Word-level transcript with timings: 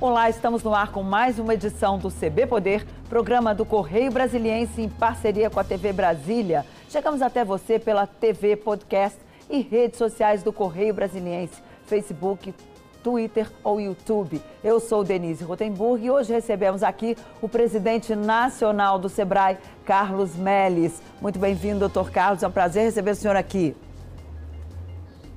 Olá, 0.00 0.30
estamos 0.30 0.62
no 0.62 0.74
ar 0.74 0.90
com 0.90 1.02
mais 1.02 1.38
uma 1.38 1.52
edição 1.52 1.98
do 1.98 2.10
CB 2.10 2.46
Poder, 2.46 2.86
programa 3.10 3.54
do 3.54 3.66
Correio 3.66 4.10
Brasiliense 4.10 4.80
em 4.80 4.88
parceria 4.88 5.50
com 5.50 5.60
a 5.60 5.64
TV 5.64 5.92
Brasília. 5.92 6.64
Chegamos 6.88 7.20
até 7.20 7.44
você 7.44 7.78
pela 7.78 8.06
TV 8.06 8.56
Podcast 8.56 9.18
e 9.50 9.60
redes 9.60 9.98
sociais 9.98 10.42
do 10.42 10.54
Correio 10.54 10.94
Brasiliense, 10.94 11.60
Facebook, 11.84 12.54
Twitter 13.02 13.46
ou 13.62 13.78
YouTube. 13.78 14.40
Eu 14.64 14.80
sou 14.80 15.04
Denise 15.04 15.44
Rotenburg 15.44 16.02
e 16.02 16.10
hoje 16.10 16.32
recebemos 16.32 16.82
aqui 16.82 17.14
o 17.42 17.46
presidente 17.46 18.16
nacional 18.16 18.98
do 18.98 19.10
SEBRAE, 19.10 19.58
Carlos 19.84 20.34
Melles. 20.34 21.02
Muito 21.20 21.38
bem-vindo, 21.38 21.78
doutor 21.78 22.10
Carlos. 22.10 22.42
É 22.42 22.48
um 22.48 22.50
prazer 22.50 22.84
receber 22.84 23.10
o 23.10 23.14
senhor 23.14 23.36
aqui. 23.36 23.76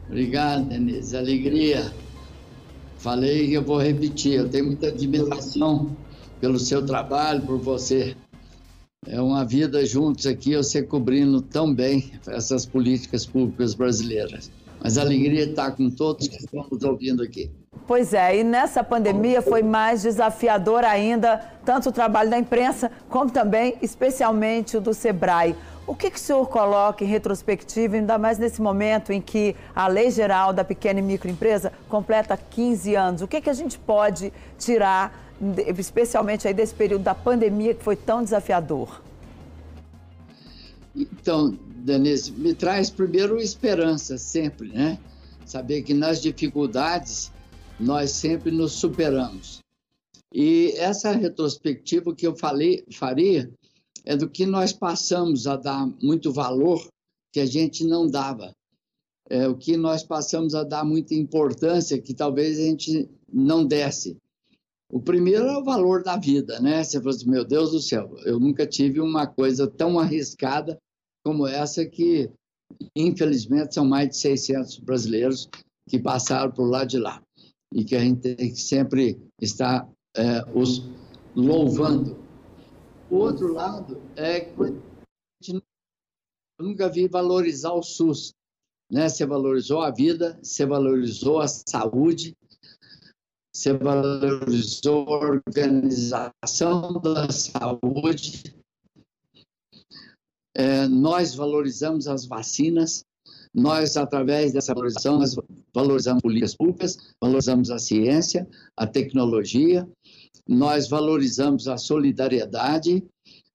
Obrigado, 0.07 0.63
Denise. 0.63 1.17
Alegria 1.17 1.91
Falei 3.03 3.49
e 3.49 3.53
eu 3.53 3.61
vou 3.61 3.81
repetir. 3.81 4.35
Eu 4.35 4.47
tenho 4.47 4.67
muita 4.67 4.87
admiração 4.87 5.93
pelo 6.39 6.57
seu 6.57 6.85
trabalho, 6.85 7.41
por 7.41 7.57
você. 7.59 8.15
É 9.05 9.19
uma 9.19 9.43
vida 9.43 9.85
juntos 9.85 10.25
aqui, 10.25 10.55
você 10.55 10.81
cobrindo 10.81 11.41
tão 11.41 11.75
bem 11.75 12.13
essas 12.25 12.65
políticas 12.65 13.25
públicas 13.25 13.73
brasileiras. 13.73 14.49
Mas 14.81 14.97
a 14.97 15.01
alegria 15.01 15.43
está 15.43 15.69
com 15.69 15.89
todos 15.89 16.29
que 16.29 16.37
estão 16.37 16.65
nos 16.71 16.81
ouvindo 16.81 17.21
aqui. 17.21 17.51
Pois 17.85 18.13
é, 18.13 18.37
e 18.37 18.43
nessa 18.43 18.81
pandemia 18.81 19.41
foi 19.41 19.61
mais 19.61 20.01
desafiador 20.01 20.85
ainda, 20.85 21.37
tanto 21.65 21.89
o 21.89 21.91
trabalho 21.91 22.29
da 22.29 22.39
imprensa, 22.39 22.89
como 23.09 23.29
também, 23.29 23.75
especialmente, 23.81 24.77
o 24.77 24.81
do 24.81 24.93
SEBRAE. 24.93 25.55
O 25.85 25.93
que, 25.93 26.09
que 26.09 26.15
o 26.15 26.19
senhor 26.19 26.47
coloca 26.47 27.03
em 27.03 27.07
retrospectiva, 27.07 27.97
ainda 27.97 28.17
mais 28.17 28.39
nesse 28.39 28.61
momento 28.61 29.11
em 29.11 29.19
que 29.19 29.53
a 29.75 29.87
Lei 29.89 30.09
Geral 30.09 30.53
da 30.53 30.63
Pequena 30.63 30.99
e 30.99 31.03
Microempresa 31.03 31.73
completa 31.89 32.37
15 32.37 32.95
anos? 32.95 33.21
O 33.21 33.27
que, 33.27 33.41
que 33.41 33.49
a 33.49 33.53
gente 33.53 33.77
pode 33.77 34.31
tirar, 34.57 35.13
especialmente 35.77 36.47
aí 36.47 36.53
desse 36.53 36.73
período 36.73 37.03
da 37.03 37.13
pandemia 37.13 37.73
que 37.73 37.83
foi 37.83 37.97
tão 37.97 38.23
desafiador? 38.23 39.01
Então, 40.95 41.57
Denise, 41.75 42.31
me 42.31 42.53
traz 42.53 42.89
primeiro 42.89 43.37
esperança 43.37 44.17
sempre, 44.17 44.69
né? 44.69 44.97
Saber 45.45 45.81
que 45.81 45.93
nas 45.93 46.21
dificuldades 46.21 47.32
nós 47.79 48.11
sempre 48.11 48.51
nos 48.51 48.73
superamos. 48.73 49.59
E 50.33 50.73
essa 50.77 51.11
retrospectiva 51.11 52.15
que 52.15 52.25
eu 52.25 52.35
falei, 52.35 52.83
faria 52.91 53.51
é 54.05 54.17
do 54.17 54.29
que 54.29 54.45
nós 54.45 54.73
passamos 54.73 55.47
a 55.47 55.55
dar 55.55 55.85
muito 56.01 56.31
valor 56.31 56.85
que 57.31 57.39
a 57.39 57.45
gente 57.45 57.83
não 57.83 58.07
dava. 58.07 58.51
É 59.29 59.47
o 59.47 59.55
que 59.55 59.77
nós 59.77 60.03
passamos 60.03 60.53
a 60.53 60.63
dar 60.63 60.83
muita 60.83 61.13
importância 61.13 62.01
que 62.01 62.13
talvez 62.13 62.59
a 62.59 62.63
gente 62.63 63.09
não 63.31 63.65
desse. 63.65 64.17
O 64.91 64.99
primeiro 64.99 65.45
é 65.45 65.57
o 65.57 65.63
valor 65.63 66.03
da 66.03 66.17
vida, 66.17 66.59
né? 66.59 66.83
Você 66.83 66.99
fala 66.99 67.15
assim, 67.15 67.29
meu 67.29 67.43
Deus 67.43 67.71
do 67.71 67.79
céu, 67.79 68.15
eu 68.25 68.39
nunca 68.39 68.67
tive 68.67 68.99
uma 68.99 69.25
coisa 69.25 69.65
tão 69.65 69.97
arriscada 69.97 70.77
como 71.23 71.47
essa 71.47 71.85
que, 71.85 72.29
infelizmente, 72.95 73.73
são 73.73 73.85
mais 73.85 74.09
de 74.09 74.17
600 74.17 74.79
brasileiros 74.79 75.49
que 75.89 75.97
passaram 75.97 76.51
por 76.51 76.69
lá 76.69 76.83
de 76.83 76.99
lá. 76.99 77.23
E 77.73 77.83
que 77.83 77.95
a 77.95 77.99
gente 77.99 78.35
tem 78.35 78.53
que 78.53 78.61
sempre 78.61 79.19
estar 79.41 79.89
é, 80.15 80.43
os 80.53 80.83
louvando 81.35 82.23
o 83.13 83.17
outro 83.17 83.53
lado 83.53 84.01
é 84.15 84.41
que 84.41 85.51
eu 85.51 85.61
nunca 86.59 86.89
vi 86.89 87.07
valorizar 87.07 87.71
o 87.71 87.83
SUS. 87.83 88.33
Né? 88.91 89.07
Você 89.07 89.23
valorizou 89.23 89.81
a 89.81 89.91
vida, 89.91 90.39
você 90.41 90.65
valorizou 90.65 91.39
a 91.39 91.47
saúde, 91.47 92.35
você 93.53 93.71
valorizou 93.71 95.07
a 95.09 95.19
organização 95.19 96.99
da 96.99 97.29
saúde. 97.29 98.55
É, 100.55 100.87
nós 100.87 101.35
valorizamos 101.35 102.07
as 102.07 102.25
vacinas, 102.25 103.05
nós, 103.53 103.95
através 103.97 104.51
dessa 104.51 104.73
valorização, 104.73 105.19
nós 105.19 105.35
valorizamos 105.73 106.21
políticas 106.21 106.55
públicas, 106.55 106.97
valorizamos 107.21 107.69
a 107.69 107.77
ciência, 107.77 108.47
a 108.75 108.87
tecnologia, 108.87 109.87
nós 110.47 110.89
valorizamos 110.89 111.67
a 111.67 111.77
solidariedade, 111.77 113.03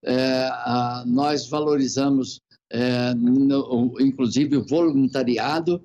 é, 0.05 0.49
a, 0.51 1.05
nós 1.07 1.49
valorizamos, 1.49 2.41
é, 2.71 3.13
no, 3.15 3.97
inclusive, 4.01 4.57
o 4.57 4.67
voluntariado, 4.67 5.83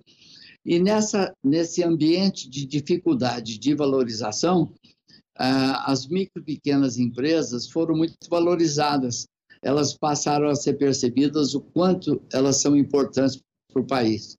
e 0.66 0.80
nessa, 0.80 1.34
nesse 1.44 1.84
ambiente 1.84 2.50
de 2.50 2.66
dificuldade 2.66 3.58
de 3.58 3.76
valorização, 3.76 4.72
as 5.36 6.08
micro 6.08 6.42
e 6.42 6.46
pequenas 6.46 6.98
empresas 6.98 7.68
foram 7.68 7.96
muito 7.96 8.16
valorizadas. 8.30 9.28
Elas 9.62 9.98
passaram 9.98 10.48
a 10.48 10.56
ser 10.56 10.74
percebidas 10.74 11.56
o 11.56 11.62
quanto 11.62 12.22
elas 12.32 12.62
são 12.62 12.78
importantes 12.78 13.42
para 13.74 13.82
o 13.82 13.88
país. 13.88 14.38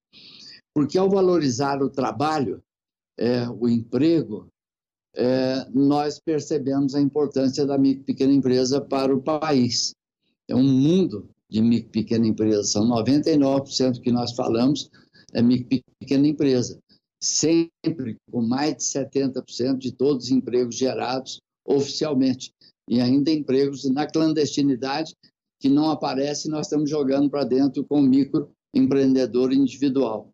Porque 0.73 0.97
ao 0.97 1.11
valorizar 1.11 1.83
o 1.83 1.91
trabalho, 1.91 2.63
é, 3.19 3.49
o 3.49 3.69
emprego, 3.69 4.49
é, 5.15 5.69
nós 5.73 6.19
percebemos 6.19 6.95
a 6.95 7.01
importância 7.01 7.67
da 7.67 7.77
micro 7.77 8.05
pequena 8.05 8.33
empresa 8.33 8.81
para 8.81 9.15
o 9.15 9.23
país. 9.23 9.95
É 10.49 10.55
um 10.55 10.65
mundo 10.65 11.29
de 11.49 11.61
micro 11.61 11.91
pequena 11.91 12.27
empresa, 12.27 12.65
são 12.65 12.89
99% 12.89 14.01
que 14.01 14.11
nós 14.11 14.33
falamos 14.33 14.91
é 15.33 15.43
micro 15.43 15.83
pequena 15.99 16.29
empresa, 16.29 16.79
sempre 17.21 18.17
com 18.31 18.41
mais 18.41 18.77
de 18.77 18.83
70% 18.85 19.79
de 19.79 19.93
todos 19.93 20.27
os 20.27 20.31
empregos 20.31 20.77
gerados 20.77 21.41
oficialmente, 21.65 22.53
e 22.89 23.01
ainda 23.01 23.31
empregos 23.31 23.85
na 23.91 24.07
clandestinidade 24.07 25.15
que 25.61 25.69
não 25.69 25.91
aparece, 25.91 26.49
nós 26.49 26.67
estamos 26.67 26.89
jogando 26.89 27.31
para 27.31 27.45
dentro 27.45 27.85
com 27.85 28.01
o 28.01 28.07
microempreendedor 28.75 29.53
individual. 29.53 30.33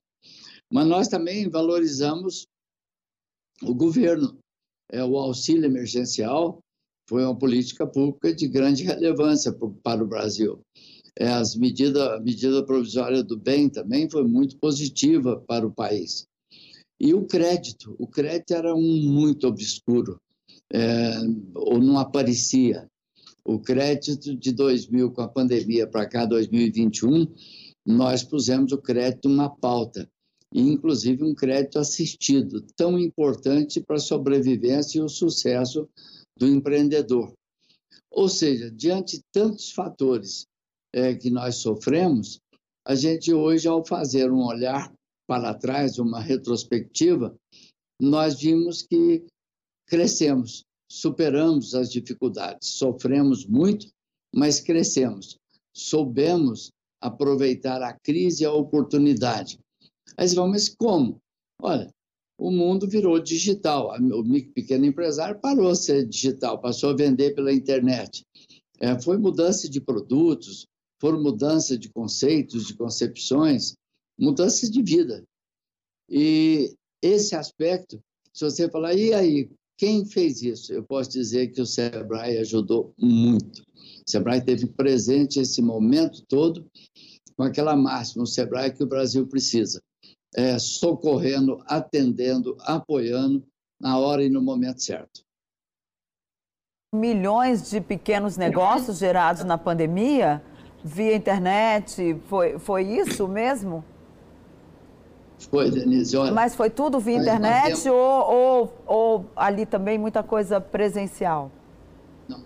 Mas 0.73 0.87
nós 0.87 1.09
também 1.09 1.49
valorizamos 1.49 2.47
o 3.63 3.75
governo, 3.75 4.39
é, 4.91 5.05
o 5.05 5.17
auxílio 5.17 5.67
emergencial 5.67 6.61
foi 7.09 7.25
uma 7.25 7.37
política 7.37 7.87
pública 7.87 8.33
de 8.33 8.47
grande 8.49 8.85
relevância 8.85 9.53
para 9.83 10.03
o 10.03 10.07
Brasil. 10.07 10.61
É, 11.19 11.27
as 11.27 11.57
medidas, 11.57 12.01
a 12.09 12.21
medida 12.21 12.65
provisória 12.65 13.23
do 13.23 13.37
bem 13.37 13.69
também 13.69 14.09
foi 14.09 14.25
muito 14.25 14.57
positiva 14.59 15.43
para 15.47 15.67
o 15.67 15.73
país. 15.73 16.25
E 17.01 17.13
o 17.13 17.27
crédito, 17.27 17.97
o 17.99 18.07
crédito 18.07 18.53
era 18.55 18.75
um 18.75 19.03
muito 19.03 19.47
obscuro, 19.47 20.21
é, 20.73 21.15
ou 21.55 21.81
não 21.81 21.99
aparecia. 21.99 22.87
O 23.45 23.59
crédito 23.59 24.37
de 24.37 24.53
2000, 24.53 25.11
com 25.11 25.23
a 25.23 25.29
pandemia 25.29 25.87
para 25.87 26.07
cá, 26.07 26.25
2021, 26.27 27.27
nós 27.87 28.23
pusemos 28.23 28.73
o 28.73 28.79
crédito 28.79 29.29
numa 29.29 29.49
pauta 29.49 30.09
e 30.53 30.61
inclusive 30.61 31.23
um 31.23 31.35
crédito 31.35 31.79
assistido, 31.79 32.65
tão 32.77 32.99
importante 32.99 33.81
para 33.81 33.97
a 33.97 34.01
sobrevivência 34.01 34.99
e 34.99 35.03
o 35.03 35.09
sucesso 35.09 35.89
do 36.37 36.47
empreendedor. 36.47 37.33
Ou 38.11 38.29
seja, 38.29 38.71
diante 38.71 39.19
de 39.19 39.23
tantos 39.33 39.71
fatores 39.71 40.47
é, 40.93 41.15
que 41.15 41.31
nós 41.31 41.57
sofremos, 41.57 42.41
a 42.85 42.95
gente 42.95 43.33
hoje, 43.33 43.69
ao 43.69 43.85
fazer 43.85 44.33
um 44.33 44.45
olhar 44.45 44.93
para 45.29 45.55
trás, 45.55 45.99
uma 45.99 46.21
retrospectiva, 46.21 47.37
nós 48.01 48.41
vimos 48.41 48.83
que 48.83 49.25
crescemos, 49.87 50.65
superamos 50.91 51.75
as 51.75 51.93
dificuldades, 51.93 52.71
sofremos 52.71 53.47
muito, 53.47 53.87
mas 54.35 54.59
crescemos, 54.59 55.37
soubemos 55.73 56.73
aproveitar 57.01 57.83
a 57.83 57.93
crise 57.93 58.43
e 58.43 58.47
a 58.47 58.53
oportunidade. 58.53 59.59
Aí 60.17 60.29
você 60.29 60.35
fala, 60.35 60.49
mas 60.49 60.69
como? 60.69 61.21
Olha, 61.61 61.93
o 62.39 62.51
mundo 62.51 62.89
virou 62.89 63.19
digital. 63.21 63.91
O 63.99 64.25
pequeno 64.55 64.87
empresário 64.87 65.41
parou 65.41 65.69
a 65.69 65.75
ser 65.75 66.07
digital, 66.07 66.61
passou 66.61 66.91
a 66.91 66.97
vender 66.97 67.35
pela 67.35 67.53
internet. 67.53 68.25
É, 68.81 69.01
foi 69.01 69.19
mudança 69.19 69.69
de 69.69 69.81
produtos, 69.81 70.67
foram 70.99 71.23
mudança 71.23 71.77
de 71.77 71.91
conceitos, 71.91 72.67
de 72.67 72.75
concepções, 72.75 73.75
mudanças 74.19 74.71
de 74.71 74.83
vida. 74.83 75.23
E 76.09 76.75
esse 77.03 77.37
aspecto, 77.37 78.03
se 78.33 78.45
você 78.45 78.71
falar, 78.71 78.95
e 78.95 79.13
aí, 79.13 79.51
quem 79.81 80.05
fez 80.05 80.43
isso? 80.43 80.75
Eu 80.75 80.83
posso 80.83 81.09
dizer 81.09 81.49
que 81.53 81.61
o 81.63 81.65
Sebrae 81.65 82.37
ajudou 82.37 82.93
muito. 82.99 83.63
O 83.63 84.11
Sebrae 84.11 84.45
teve 84.45 84.67
presente 84.67 85.41
esse 85.41 85.63
momento 85.63 86.23
todo 86.27 86.71
com 87.35 87.45
aquela 87.45 87.75
máxima, 87.75 88.23
o 88.23 88.27
Sebrae 88.27 88.75
que 88.75 88.83
o 88.83 88.87
Brasil 88.87 89.27
precisa 89.27 89.83
é, 90.37 90.59
socorrendo, 90.59 91.63
atendendo, 91.65 92.59
apoiando 92.61 93.43
na 93.81 93.97
hora 93.99 94.23
e 94.23 94.29
no 94.29 94.43
momento 94.43 94.83
certo. 94.83 95.23
Milhões 96.95 97.71
de 97.71 97.81
pequenos 97.81 98.37
negócios 98.37 98.99
gerados 98.99 99.45
na 99.45 99.57
pandemia 99.57 100.45
via 100.85 101.17
internet, 101.17 102.21
foi, 102.27 102.59
foi 102.59 102.83
isso 102.83 103.27
mesmo? 103.27 103.83
Foi, 105.49 105.71
Denise. 105.71 106.17
Olha, 106.17 106.33
Mas 106.33 106.55
foi 106.55 106.71
tudo 106.71 107.01
via 107.01 107.17
internet 107.17 107.89
ou, 107.89 107.97
ou, 107.97 108.85
ou 108.87 109.31
ali 109.35 109.65
também 109.65 109.99
muita 109.99 110.23
coisa 110.23 110.61
presencial? 110.61 111.51
Não. 112.29 112.45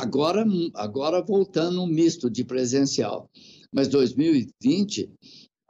Agora, 0.00 0.44
agora 0.74 1.22
voltando 1.22 1.82
um 1.82 1.86
misto 1.86 2.28
de 2.28 2.44
presencial. 2.44 3.28
Mas 3.72 3.88
2020, 3.88 5.10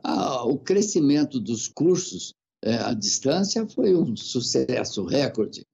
ah, 0.03 0.45
o 0.45 0.59
crescimento 0.59 1.41
dos 1.41 1.69
cursos 1.69 2.35
é, 2.62 2.77
à 2.77 2.93
distância 2.95 3.67
foi 3.69 3.95
um 3.95 4.17
sucesso 4.17 5.05
recorde. 5.05 5.65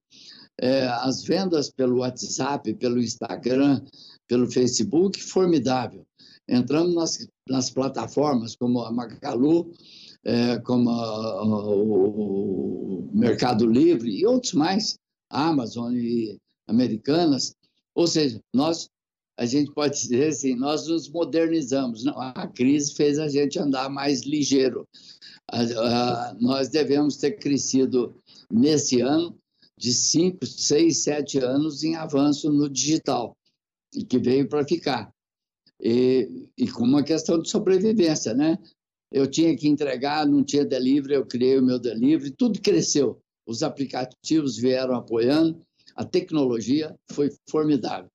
É, 0.59 0.85
as 0.87 1.23
vendas 1.23 1.71
pelo 1.71 1.99
WhatsApp, 1.99 2.73
pelo 2.75 3.01
Instagram, 3.01 3.81
pelo 4.27 4.51
Facebook, 4.51 5.21
formidável. 5.21 6.05
Entramos 6.51 6.93
nas, 6.93 7.27
nas 7.47 7.69
plataformas 7.69 8.57
como 8.57 8.81
a 8.81 8.91
Magalu, 8.91 9.71
é, 10.25 10.59
como 10.59 10.89
a, 10.89 11.43
o 11.45 13.09
Mercado 13.13 13.65
Livre 13.65 14.11
e 14.11 14.25
outros 14.25 14.51
mais, 14.51 14.99
Amazon 15.29 15.93
e 15.95 16.37
Americanas. 16.67 17.55
Ou 17.95 18.05
seja, 18.05 18.37
nós, 18.53 18.89
a 19.39 19.45
gente 19.45 19.71
pode 19.71 19.97
dizer 19.97 20.27
assim, 20.27 20.53
nós 20.53 20.87
nos 20.87 21.09
modernizamos. 21.09 22.03
Não, 22.03 22.19
a 22.19 22.45
crise 22.47 22.95
fez 22.95 23.17
a 23.17 23.29
gente 23.29 23.57
andar 23.57 23.89
mais 23.89 24.23
ligeiro. 24.23 24.85
A, 25.49 25.61
a, 25.61 26.33
nós 26.33 26.67
devemos 26.67 27.15
ter 27.15 27.31
crescido 27.31 28.13
nesse 28.51 28.99
ano 28.99 29.37
de 29.77 29.93
5, 29.93 30.45
6, 30.45 30.97
7 30.97 31.39
anos 31.39 31.81
em 31.83 31.95
avanço 31.95 32.51
no 32.51 32.69
digital, 32.69 33.35
e 33.95 34.03
que 34.03 34.19
veio 34.19 34.49
para 34.49 34.67
ficar. 34.67 35.11
E, 35.81 36.49
e 36.57 36.69
com 36.69 36.83
uma 36.83 37.03
questão 37.03 37.41
de 37.41 37.49
sobrevivência, 37.49 38.33
né? 38.33 38.57
Eu 39.11 39.27
tinha 39.27 39.55
que 39.57 39.67
entregar, 39.67 40.25
não 40.27 40.43
tinha 40.43 40.63
delivery, 40.63 41.15
eu 41.15 41.25
criei 41.25 41.57
o 41.57 41.65
meu 41.65 41.79
delivery, 41.79 42.31
tudo 42.31 42.61
cresceu. 42.61 43.19
Os 43.45 43.63
aplicativos 43.63 44.57
vieram 44.57 44.95
apoiando, 44.95 45.59
a 45.95 46.05
tecnologia 46.05 46.95
foi 47.11 47.29
formidável. 47.49 48.09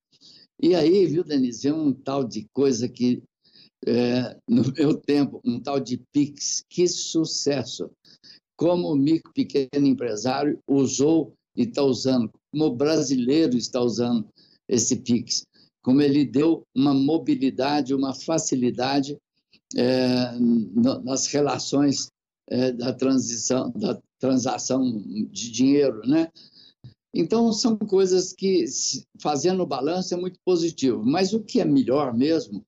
E 0.59 0.73
aí, 0.73 1.05
viu, 1.05 1.23
Denise, 1.23 1.67
é 1.67 1.73
um 1.73 1.93
tal 1.93 2.23
de 2.23 2.47
coisa 2.51 2.89
que, 2.89 3.21
é, 3.85 4.35
no 4.49 4.63
meu 4.73 4.95
tempo, 4.95 5.39
um 5.45 5.59
tal 5.59 5.79
de 5.79 6.01
Pix, 6.11 6.63
que 6.67 6.87
sucesso! 6.87 7.91
Como 8.57 8.91
o 8.91 8.95
micro 8.95 9.31
pequeno 9.33 9.85
empresário 9.85 10.59
usou 10.67 11.33
e 11.55 11.63
está 11.63 11.83
usando, 11.83 12.31
como 12.51 12.65
o 12.65 12.75
brasileiro 12.75 13.55
está 13.55 13.79
usando 13.79 14.27
esse 14.67 14.95
Pix 14.95 15.43
como 15.87 16.01
ele 16.01 16.25
deu 16.25 16.67
uma 16.75 16.93
mobilidade, 16.93 17.95
uma 17.95 18.13
facilidade 18.13 19.17
é, 19.73 20.37
nas 21.01 21.27
relações 21.27 22.11
é, 22.49 22.73
da 22.73 22.91
transição, 22.91 23.71
da 23.71 23.97
transação 24.19 24.83
de 25.31 25.49
dinheiro, 25.49 26.01
né? 26.05 26.29
Então 27.15 27.53
são 27.53 27.77
coisas 27.77 28.33
que 28.33 28.65
fazendo 29.21 29.63
o 29.63 29.65
balanço 29.65 30.13
é 30.13 30.17
muito 30.17 30.37
positivo. 30.43 31.05
Mas 31.05 31.31
o 31.31 31.41
que 31.41 31.61
é 31.61 31.65
melhor 31.65 32.13
mesmo 32.13 32.65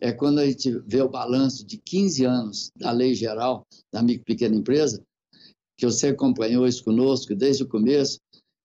é 0.00 0.10
quando 0.10 0.38
a 0.38 0.46
gente 0.46 0.78
vê 0.86 1.02
o 1.02 1.10
balanço 1.10 1.62
de 1.62 1.76
15 1.76 2.24
anos 2.24 2.70
da 2.74 2.90
Lei 2.90 3.14
Geral 3.14 3.66
da 3.92 4.02
Micro 4.02 4.22
e 4.22 4.32
Pequena 4.32 4.56
Empresa, 4.56 5.04
que 5.76 5.84
você 5.84 6.06
acompanhou 6.06 6.66
isso 6.66 6.82
conosco 6.82 7.34
desde 7.34 7.64
o 7.64 7.68
começo, 7.68 8.18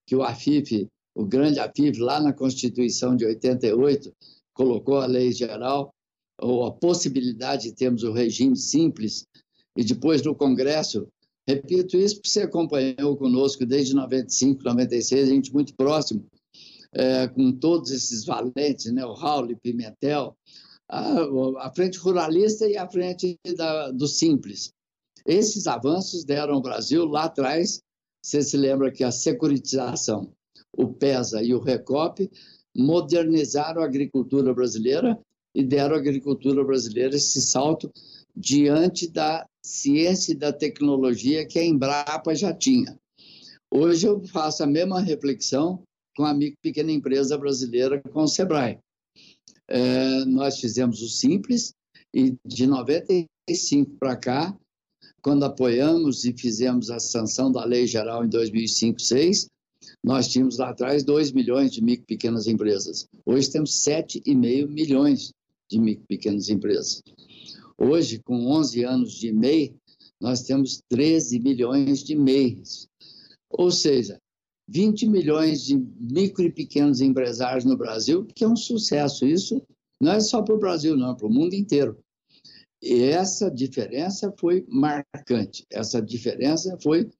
que 0.06 0.16
o 0.16 0.22
AFIP 0.22 0.88
o 1.14 1.24
grande 1.24 1.60
APIV, 1.60 1.98
lá 1.98 2.20
na 2.20 2.32
Constituição 2.32 3.14
de 3.14 3.24
88, 3.24 4.12
colocou 4.54 4.96
a 4.96 5.06
lei 5.06 5.32
geral, 5.32 5.94
ou 6.40 6.64
a 6.64 6.72
possibilidade 6.72 7.64
de 7.64 7.74
termos 7.74 8.02
o 8.02 8.12
regime 8.12 8.56
simples, 8.56 9.26
e 9.76 9.84
depois 9.84 10.22
no 10.22 10.34
Congresso, 10.34 11.06
repito 11.46 11.96
isso 11.96 12.16
porque 12.16 12.28
você 12.28 12.42
acompanhou 12.42 13.16
conosco 13.16 13.64
desde 13.64 13.94
95, 13.94 14.62
96, 14.64 15.28
a 15.28 15.32
gente 15.32 15.52
muito 15.52 15.74
próximo, 15.74 16.26
é, 16.94 17.28
com 17.28 17.52
todos 17.52 17.90
esses 17.90 18.24
valentes, 18.24 18.92
né, 18.92 19.04
o 19.04 19.14
Raul 19.14 19.56
Pimentel, 19.62 20.36
a, 20.90 21.66
a, 21.66 21.72
frente 21.74 21.98
ruralista 21.98 22.68
e 22.68 22.76
a 22.76 22.88
frente 22.88 23.38
da, 23.56 23.90
do 23.90 24.06
simples. 24.06 24.72
Esses 25.26 25.66
avanços 25.66 26.24
deram 26.24 26.54
ao 26.54 26.62
Brasil 26.62 27.06
lá 27.06 27.24
atrás, 27.24 27.80
você 28.22 28.42
se 28.42 28.56
lembra 28.56 28.92
que 28.92 29.02
a 29.02 29.10
securitização 29.10 30.32
o 30.76 30.88
PESA 30.88 31.42
e 31.42 31.54
o 31.54 31.60
RECOP 31.60 32.30
modernizaram 32.74 33.82
a 33.82 33.84
agricultura 33.84 34.54
brasileira 34.54 35.18
e 35.54 35.62
deram 35.62 35.94
à 35.94 35.98
agricultura 35.98 36.64
brasileira 36.64 37.16
esse 37.16 37.40
salto 37.40 37.92
diante 38.34 39.08
da 39.08 39.46
ciência 39.62 40.32
e 40.32 40.36
da 40.36 40.52
tecnologia 40.52 41.46
que 41.46 41.58
a 41.58 41.64
Embrapa 41.64 42.34
já 42.34 42.52
tinha. 42.52 42.98
Hoje 43.70 44.06
eu 44.06 44.22
faço 44.26 44.62
a 44.62 44.66
mesma 44.66 45.00
reflexão 45.00 45.82
com 46.16 46.24
a 46.24 46.34
pequena 46.62 46.92
empresa 46.92 47.38
brasileira, 47.38 48.00
com 48.00 48.22
o 48.22 48.28
Sebrae. 48.28 48.78
É, 49.68 50.24
nós 50.26 50.58
fizemos 50.58 51.00
o 51.00 51.08
Simples 51.08 51.72
e 52.14 52.36
de 52.44 52.66
95 52.66 53.96
para 53.98 54.16
cá, 54.16 54.56
quando 55.22 55.44
apoiamos 55.44 56.24
e 56.24 56.32
fizemos 56.32 56.90
a 56.90 56.98
sanção 56.98 57.50
da 57.50 57.64
Lei 57.64 57.86
Geral 57.86 58.24
em 58.24 58.28
2005-6, 58.28 59.46
nós 60.02 60.28
tínhamos 60.28 60.58
lá 60.58 60.70
atrás 60.70 61.04
2 61.04 61.32
milhões 61.32 61.72
de 61.72 61.82
micro 61.82 62.06
pequenas 62.06 62.46
empresas. 62.46 63.08
Hoje 63.24 63.50
temos 63.50 63.70
7,5 63.84 64.68
milhões 64.68 65.32
de 65.70 65.78
micro 65.78 66.04
pequenas 66.06 66.48
empresas. 66.48 67.02
Hoje, 67.78 68.20
com 68.20 68.46
11 68.46 68.84
anos 68.84 69.12
de 69.12 69.32
MEI, 69.32 69.74
nós 70.20 70.42
temos 70.42 70.80
13 70.88 71.40
milhões 71.40 72.04
de 72.04 72.14
MEIs. 72.14 72.86
Ou 73.50 73.70
seja, 73.70 74.20
20 74.68 75.08
milhões 75.08 75.64
de 75.64 75.76
micro 75.76 76.44
e 76.44 76.52
pequenos 76.52 77.00
empresários 77.00 77.64
no 77.64 77.76
Brasil, 77.76 78.24
que 78.34 78.44
é 78.44 78.48
um 78.48 78.56
sucesso. 78.56 79.26
Isso 79.26 79.60
não 80.00 80.12
é 80.12 80.20
só 80.20 80.42
para 80.42 80.54
o 80.54 80.58
Brasil, 80.58 80.96
não, 80.96 81.12
é 81.12 81.14
para 81.16 81.26
o 81.26 81.32
mundo 81.32 81.54
inteiro. 81.54 81.98
E 82.80 83.02
essa 83.04 83.50
diferença 83.50 84.32
foi 84.38 84.64
marcante. 84.68 85.64
Essa 85.70 86.00
diferença 86.00 86.76
foi, 86.82 87.10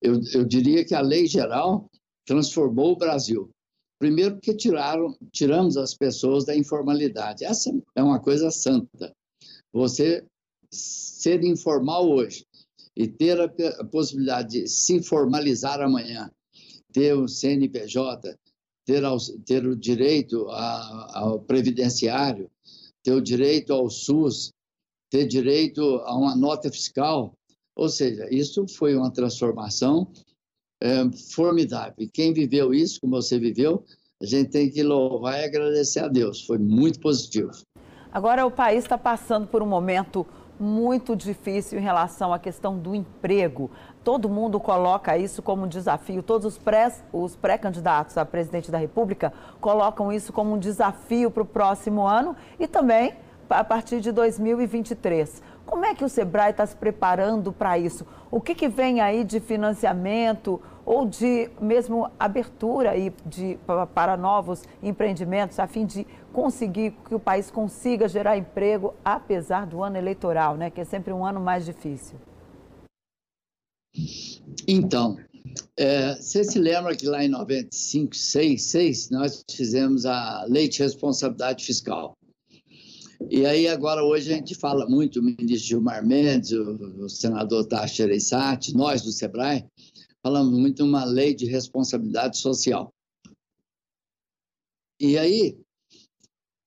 eu, 0.00 0.20
eu 0.32 0.44
diria 0.44 0.84
que 0.84 0.94
a 0.94 1.00
lei 1.00 1.26
geral 1.26 1.90
transformou 2.24 2.92
o 2.92 2.96
Brasil. 2.96 3.50
Primeiro 3.98 4.34
porque 4.34 4.54
tiraram, 4.54 5.16
tiramos 5.32 5.76
as 5.76 5.94
pessoas 5.94 6.44
da 6.44 6.56
informalidade. 6.56 7.44
Essa 7.44 7.70
é 7.94 8.02
uma 8.02 8.20
coisa 8.20 8.50
santa. 8.50 9.14
Você 9.72 10.26
ser 10.70 11.44
informal 11.44 12.08
hoje 12.10 12.44
e 12.96 13.06
ter 13.06 13.40
a, 13.40 13.48
possibilidade 13.84 14.62
de 14.62 14.68
se 14.68 15.02
formalizar 15.02 15.80
amanhã, 15.80 16.30
ter 16.92 17.14
o 17.14 17.28
CNPJ, 17.28 18.36
ter, 18.84 19.02
ter 19.46 19.66
o 19.66 19.76
direito 19.76 20.48
a, 20.50 21.20
ao 21.20 21.40
previdenciário, 21.40 22.50
ter 23.02 23.12
o 23.12 23.20
direito 23.20 23.72
ao 23.72 23.88
SUS, 23.88 24.52
ter 25.10 25.26
direito 25.26 25.82
a 26.04 26.16
uma 26.16 26.34
nota 26.34 26.70
fiscal. 26.70 27.34
Ou 27.76 27.88
seja, 27.88 28.28
isso 28.30 28.66
foi 28.68 28.94
uma 28.94 29.12
transformação 29.12 30.10
é, 30.82 31.08
formidável. 31.32 31.94
E 31.98 32.08
quem 32.08 32.32
viveu 32.32 32.74
isso, 32.74 33.00
como 33.00 33.22
você 33.22 33.38
viveu, 33.38 33.84
a 34.20 34.26
gente 34.26 34.50
tem 34.50 34.68
que 34.68 34.82
louvar 34.82 35.40
e 35.40 35.44
agradecer 35.44 36.00
a 36.00 36.08
Deus. 36.08 36.44
Foi 36.44 36.58
muito 36.58 37.00
positivo. 37.00 37.52
Agora, 38.12 38.44
o 38.44 38.50
país 38.50 38.84
está 38.84 38.98
passando 38.98 39.46
por 39.46 39.62
um 39.62 39.66
momento 39.66 40.26
muito 40.58 41.16
difícil 41.16 41.78
em 41.78 41.82
relação 41.82 42.32
à 42.32 42.38
questão 42.38 42.78
do 42.78 42.94
emprego. 42.94 43.70
Todo 44.04 44.28
mundo 44.28 44.60
coloca 44.60 45.16
isso 45.16 45.40
como 45.40 45.64
um 45.64 45.68
desafio, 45.68 46.22
todos 46.22 46.58
os 47.12 47.36
pré-candidatos 47.36 48.14
pré 48.14 48.22
a 48.22 48.24
presidente 48.24 48.70
da 48.70 48.78
República 48.78 49.32
colocam 49.60 50.12
isso 50.12 50.32
como 50.32 50.54
um 50.54 50.58
desafio 50.58 51.30
para 51.30 51.42
o 51.42 51.46
próximo 51.46 52.06
ano 52.06 52.36
e 52.60 52.66
também 52.66 53.14
a 53.48 53.64
partir 53.64 54.00
de 54.00 54.12
2023. 54.12 55.42
Como 55.66 55.84
é 55.84 55.94
que 55.94 56.04
o 56.04 56.08
Sebrae 56.08 56.50
está 56.50 56.66
se 56.66 56.76
preparando 56.76 57.52
para 57.52 57.78
isso? 57.78 58.06
O 58.30 58.40
que, 58.40 58.54
que 58.54 58.68
vem 58.68 59.00
aí 59.00 59.24
de 59.24 59.40
financiamento 59.40 60.60
ou 60.84 61.06
de 61.06 61.48
mesmo 61.60 62.10
abertura 62.18 62.90
aí 62.90 63.12
de, 63.24 63.58
para 63.94 64.16
novos 64.16 64.64
empreendimentos, 64.82 65.58
a 65.58 65.66
fim 65.66 65.86
de 65.86 66.06
conseguir 66.32 66.94
que 67.08 67.14
o 67.14 67.20
país 67.20 67.50
consiga 67.50 68.08
gerar 68.08 68.36
emprego, 68.36 68.94
apesar 69.04 69.66
do 69.66 69.82
ano 69.82 69.96
eleitoral, 69.96 70.56
né, 70.56 70.70
que 70.70 70.80
é 70.80 70.84
sempre 70.84 71.12
um 71.12 71.24
ano 71.24 71.40
mais 71.40 71.64
difícil? 71.64 72.16
Então, 74.66 75.16
é, 75.76 76.14
você 76.14 76.42
se 76.44 76.58
lembra 76.58 76.96
que 76.96 77.06
lá 77.06 77.24
em 77.24 77.28
95, 77.28 78.16
6, 78.16 78.62
6, 78.62 79.10
nós 79.10 79.44
fizemos 79.50 80.06
a 80.06 80.44
Lei 80.48 80.68
de 80.68 80.82
Responsabilidade 80.82 81.64
Fiscal. 81.64 82.16
E 83.30 83.46
aí, 83.46 83.68
agora, 83.68 84.02
hoje, 84.02 84.32
a 84.32 84.36
gente 84.36 84.54
fala 84.54 84.86
muito, 84.88 85.20
o 85.20 85.22
ministro 85.22 85.68
Gilmar 85.68 86.04
Mendes, 86.04 86.50
o, 86.52 87.04
o 87.04 87.08
senador 87.08 87.64
Tacho 87.66 88.02
Ereissati, 88.02 88.74
nós 88.74 89.02
do 89.02 89.12
SEBRAE, 89.12 89.64
falamos 90.22 90.58
muito 90.58 90.76
de 90.76 90.82
uma 90.82 91.04
lei 91.04 91.34
de 91.34 91.46
responsabilidade 91.46 92.38
social. 92.38 92.92
E 95.00 95.18
aí, 95.18 95.58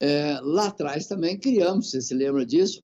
é, 0.02 0.40
lá 0.42 0.68
atrás 0.68 1.08
também 1.08 1.40
criamos, 1.40 1.90
você 1.90 2.02
se 2.02 2.14
lembra 2.14 2.46
disso, 2.46 2.82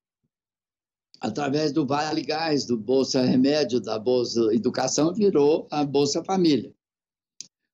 através 1.19 1.71
do 1.71 1.85
Vale 1.85 2.21
Gás, 2.21 2.65
do 2.65 2.77
Bolsa 2.77 3.21
Remédio, 3.21 3.81
da 3.81 3.99
Bolsa 3.99 4.39
Educação, 4.53 5.13
virou 5.13 5.67
a 5.69 5.83
Bolsa 5.83 6.23
Família. 6.23 6.73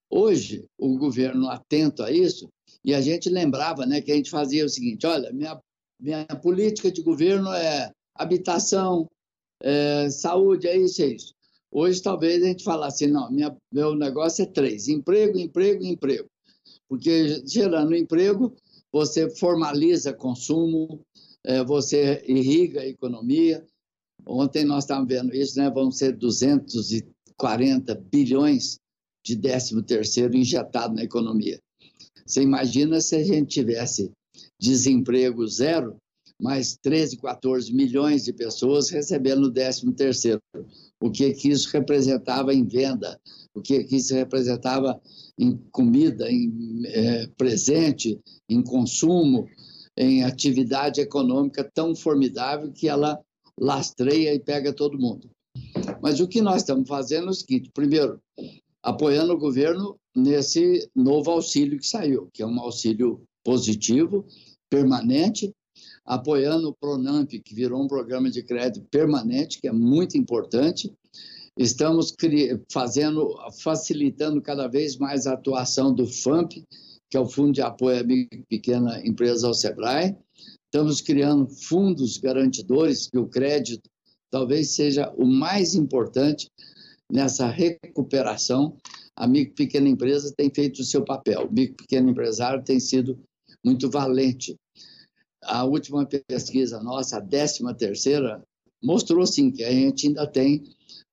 Hoje, 0.10 0.66
o 0.78 0.98
governo 0.98 1.50
atento 1.50 2.02
a 2.02 2.12
isso, 2.12 2.50
e 2.84 2.94
a 2.94 3.02
gente 3.02 3.30
lembrava 3.30 3.86
né, 3.86 4.02
que 4.02 4.12
a 4.12 4.16
gente 4.16 4.30
fazia 4.30 4.66
o 4.66 4.70
seguinte: 4.70 5.06
olha, 5.06 5.32
minha, 5.32 5.62
minha 6.00 6.26
política 6.42 6.92
de 6.92 7.02
governo 7.02 7.52
é 7.54 7.92
habitação, 8.16 9.08
é, 9.62 10.10
saúde, 10.10 10.68
é 10.68 10.78
isso, 10.78 11.02
é 11.02 11.08
isso. 11.08 11.37
Hoje, 11.72 12.02
talvez 12.02 12.44
a 12.44 12.48
gente 12.48 12.64
falasse 12.64 13.06
assim: 13.06 13.14
não, 13.14 13.32
minha, 13.32 13.56
meu 13.72 13.96
negócio 13.96 14.44
é 14.44 14.46
três: 14.46 14.88
emprego, 14.88 15.38
emprego, 15.38 15.84
emprego. 15.84 16.30
Porque 16.88 17.44
gerando 17.46 17.96
emprego, 17.96 18.56
você 18.92 19.30
formaliza 19.30 20.14
consumo, 20.14 21.02
é, 21.46 21.64
você 21.64 22.24
irriga 22.28 22.82
a 22.82 22.88
economia. 22.88 23.66
Ontem 24.26 24.66
nós 24.66 24.84
estávamos 24.84 25.10
vendo 25.10 25.36
isso, 25.36 25.58
né? 25.58 25.70
Vão 25.70 25.92
ser 25.92 26.14
240 26.14 27.96
bilhões 27.96 28.80
de 29.26 29.36
13 29.36 29.82
terceiro 29.84 30.36
injetado 30.36 30.96
na 30.96 31.04
economia. 31.04 31.60
Você 32.26 32.42
imagina 32.42 33.00
se 33.00 33.16
a 33.16 33.24
gente 33.24 33.50
tivesse 33.50 34.12
desemprego 34.60 35.48
zero, 35.48 35.98
mais 36.40 36.78
13, 36.78 37.18
14 37.18 37.74
milhões 37.74 38.24
de 38.24 38.34
pessoas 38.34 38.90
recebendo 38.90 39.46
o 39.46 39.52
13 39.52 39.92
terceiro. 39.94 40.42
O 41.00 41.12
que, 41.12 41.32
que 41.34 41.50
isso 41.50 41.70
representava 41.72 42.54
em 42.54 42.66
venda? 42.66 43.20
O 43.54 43.62
que, 43.62 43.84
que 43.84 43.96
isso 43.96 44.14
representava 44.14 45.00
em 45.38 45.56
comida, 45.72 46.30
em 46.30 46.82
é, 46.86 47.28
presente, 47.38 48.20
em 48.50 48.62
consumo, 48.62 49.48
em 49.96 50.24
atividade 50.24 51.02
econômica 51.02 51.64
tão 51.74 51.96
formidável 51.96 52.72
que 52.72 52.88
ela 52.88 53.20
lastreia 53.60 54.34
e 54.34 54.40
pega 54.40 54.72
todo 54.72 55.00
mundo. 55.00 55.30
Mas 56.02 56.20
o 56.20 56.28
que 56.28 56.42
nós 56.42 56.58
estamos 56.58 56.88
fazendo 56.88 57.28
é 57.28 57.32
o 57.32 57.34
seguinte: 57.34 57.72
primeiro, 57.74 58.22
apoiando 58.84 59.34
o 59.34 59.40
governo 59.40 59.98
nesse 60.16 60.88
novo 60.96 61.32
auxílio 61.32 61.80
que 61.80 61.88
saiu, 61.88 62.30
que 62.32 62.44
é 62.44 62.46
um 62.46 62.60
auxílio 62.60 63.22
positivo, 63.44 64.26
permanente, 64.70 65.52
apoiando 66.08 66.70
o 66.70 66.74
Pronamp, 66.74 67.30
que 67.30 67.54
virou 67.54 67.84
um 67.84 67.88
programa 67.88 68.32
de 68.32 68.42
crédito 68.42 68.88
permanente, 68.90 69.60
que 69.60 69.68
é 69.68 69.74
muito 69.74 70.18
importante. 70.18 70.92
Estamos 71.58 72.14
fazendo, 72.72 73.36
facilitando 73.62 74.42
cada 74.42 74.68
vez 74.68 74.96
mais 74.96 75.28
a 75.28 75.34
atuação 75.34 75.94
do 75.94 76.08
FAMP, 76.08 76.64
que 77.10 77.18
é 77.18 77.20
o 77.20 77.28
Fundo 77.28 77.52
de 77.52 77.62
Apoio 77.62 78.00
à 78.00 78.04
Pequena 78.48 79.06
Empresa 79.06 79.48
ao 79.48 79.54
SEBRAE. 79.54 80.16
Estamos 80.66 81.02
criando 81.02 81.50
fundos 81.50 82.18
garantidores, 82.18 83.08
que 83.10 83.18
o 83.18 83.28
crédito 83.28 83.90
talvez 84.30 84.72
seja 84.72 85.12
o 85.18 85.26
mais 85.26 85.76
importante 85.76 86.50
nessa 87.12 87.48
recuperação. 87.48 88.78
A 89.16 89.28
micro 89.28 89.56
pequena 89.56 89.90
empresa 89.90 90.34
tem 90.38 90.50
feito 90.54 90.80
o 90.80 90.86
seu 90.86 91.04
papel. 91.04 91.48
O 91.48 91.54
micro 91.54 91.76
pequeno 91.78 92.10
empresário 92.10 92.64
tem 92.64 92.80
sido 92.80 93.20
muito 93.66 93.90
valente. 93.90 94.56
A 95.44 95.64
última 95.64 96.06
pesquisa 96.06 96.82
nossa, 96.82 97.18
a 97.18 97.22
décima 97.22 97.74
terceira, 97.74 98.44
mostrou 98.84 99.26
sim 99.26 99.52
que 99.52 99.64
a 99.64 99.72
gente 99.72 100.08
ainda 100.08 100.28
tem 100.28 100.64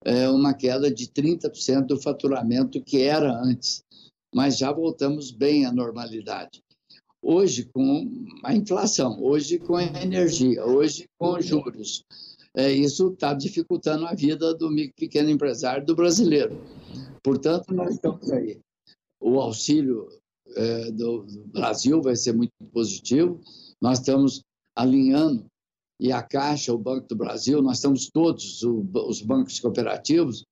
é, 0.04 0.28
uma 0.28 0.54
queda 0.54 0.90
de 0.90 1.06
30% 1.06 1.86
do 1.86 2.00
faturamento 2.00 2.82
que 2.82 3.02
era 3.02 3.32
antes 3.32 3.84
mas 4.34 4.58
já 4.58 4.72
voltamos 4.72 5.30
bem 5.30 5.64
à 5.64 5.72
normalidade. 5.72 6.60
Hoje, 7.22 7.70
com 7.72 8.26
a 8.42 8.54
inflação, 8.54 9.22
hoje 9.22 9.58
com 9.58 9.76
a 9.76 9.84
energia, 9.84 10.66
hoje 10.66 11.08
com 11.16 11.40
juros, 11.40 12.04
é, 12.54 12.70
isso 12.70 13.12
está 13.12 13.32
dificultando 13.32 14.06
a 14.06 14.14
vida 14.14 14.52
do 14.54 14.70
micro 14.70 14.94
pequeno 14.96 15.30
empresário 15.30 15.86
do 15.86 15.94
brasileiro. 15.94 16.60
Portanto, 17.22 17.72
nós 17.72 17.94
estamos 17.94 18.30
aí. 18.30 18.58
O 19.20 19.40
auxílio 19.40 20.08
é, 20.54 20.90
do, 20.90 21.22
do 21.22 21.46
Brasil 21.46 22.02
vai 22.02 22.16
ser 22.16 22.34
muito 22.34 22.52
positivo. 22.72 23.40
Nós 23.84 23.98
estamos 23.98 24.42
alinhando 24.74 25.44
e 26.00 26.10
a 26.10 26.22
Caixa, 26.22 26.72
o 26.72 26.78
Banco 26.78 27.06
do 27.06 27.16
Brasil, 27.16 27.60
nós 27.60 27.76
estamos 27.76 28.08
todos, 28.08 28.62
os 28.62 29.20
bancos 29.20 29.60
cooperativos, 29.60 30.42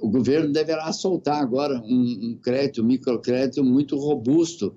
o 0.00 0.08
governo 0.08 0.50
deverá 0.50 0.90
soltar 0.90 1.42
agora 1.42 1.78
um, 1.84 2.38
crédito, 2.42 2.80
um 2.80 2.86
microcrédito 2.86 3.62
muito 3.62 3.94
robusto 3.94 4.74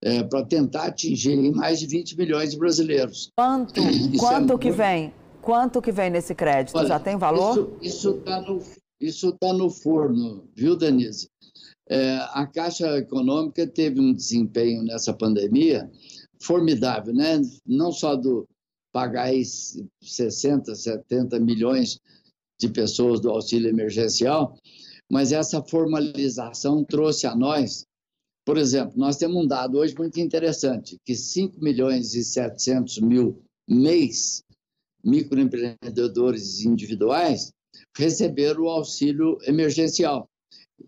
é, 0.00 0.22
para 0.22 0.44
tentar 0.44 0.84
atingir 0.84 1.36
mais 1.50 1.80
de 1.80 1.88
20 1.88 2.16
milhões 2.16 2.52
de 2.52 2.58
brasileiros. 2.58 3.30
Quanto, 3.36 3.80
é 3.80 4.16
quanto 4.16 4.52
é 4.52 4.58
que 4.58 4.70
vem? 4.70 5.12
Quanto 5.40 5.82
que 5.82 5.90
vem 5.90 6.08
nesse 6.08 6.36
crédito? 6.36 6.78
Olha, 6.78 6.86
Já 6.86 7.00
tem 7.00 7.16
valor? 7.16 7.78
Isso 7.82 8.10
está 8.10 8.40
no, 8.40 8.62
isso 9.00 9.32
tá 9.32 9.52
no 9.52 9.68
forno, 9.70 10.44
viu, 10.54 10.76
Denise? 10.76 11.28
É, 11.88 12.18
a 12.30 12.46
Caixa 12.46 12.96
Econômica 12.98 13.66
teve 13.66 14.00
um 14.00 14.14
desempenho 14.14 14.84
nessa 14.84 15.12
pandemia 15.12 15.90
formidável, 16.42 17.14
né? 17.14 17.40
Não 17.66 17.92
só 17.92 18.16
do 18.16 18.46
pagar 18.92 19.30
60, 20.02 20.74
70 20.74 21.40
milhões 21.40 21.98
de 22.60 22.68
pessoas 22.68 23.20
do 23.20 23.30
auxílio 23.30 23.70
emergencial, 23.70 24.56
mas 25.10 25.32
essa 25.32 25.62
formalização 25.62 26.84
trouxe 26.84 27.26
a 27.26 27.34
nós, 27.34 27.86
por 28.44 28.58
exemplo, 28.58 28.94
nós 28.96 29.16
temos 29.16 29.42
um 29.42 29.46
dado 29.46 29.78
hoje 29.78 29.94
muito 29.96 30.20
interessante, 30.20 30.98
que 31.04 31.14
5 31.14 31.62
milhões 31.62 32.14
e 32.14 32.24
700 32.24 32.98
mil 33.00 33.42
mês 33.68 34.42
microempreendedores 35.04 36.64
individuais 36.64 37.52
receberam 37.96 38.64
o 38.64 38.68
auxílio 38.68 39.38
emergencial, 39.46 40.28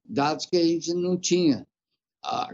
dados 0.04 0.46
que 0.46 0.56
a 0.56 0.64
gente 0.64 0.92
não 0.94 1.18
tinha. 1.18 1.66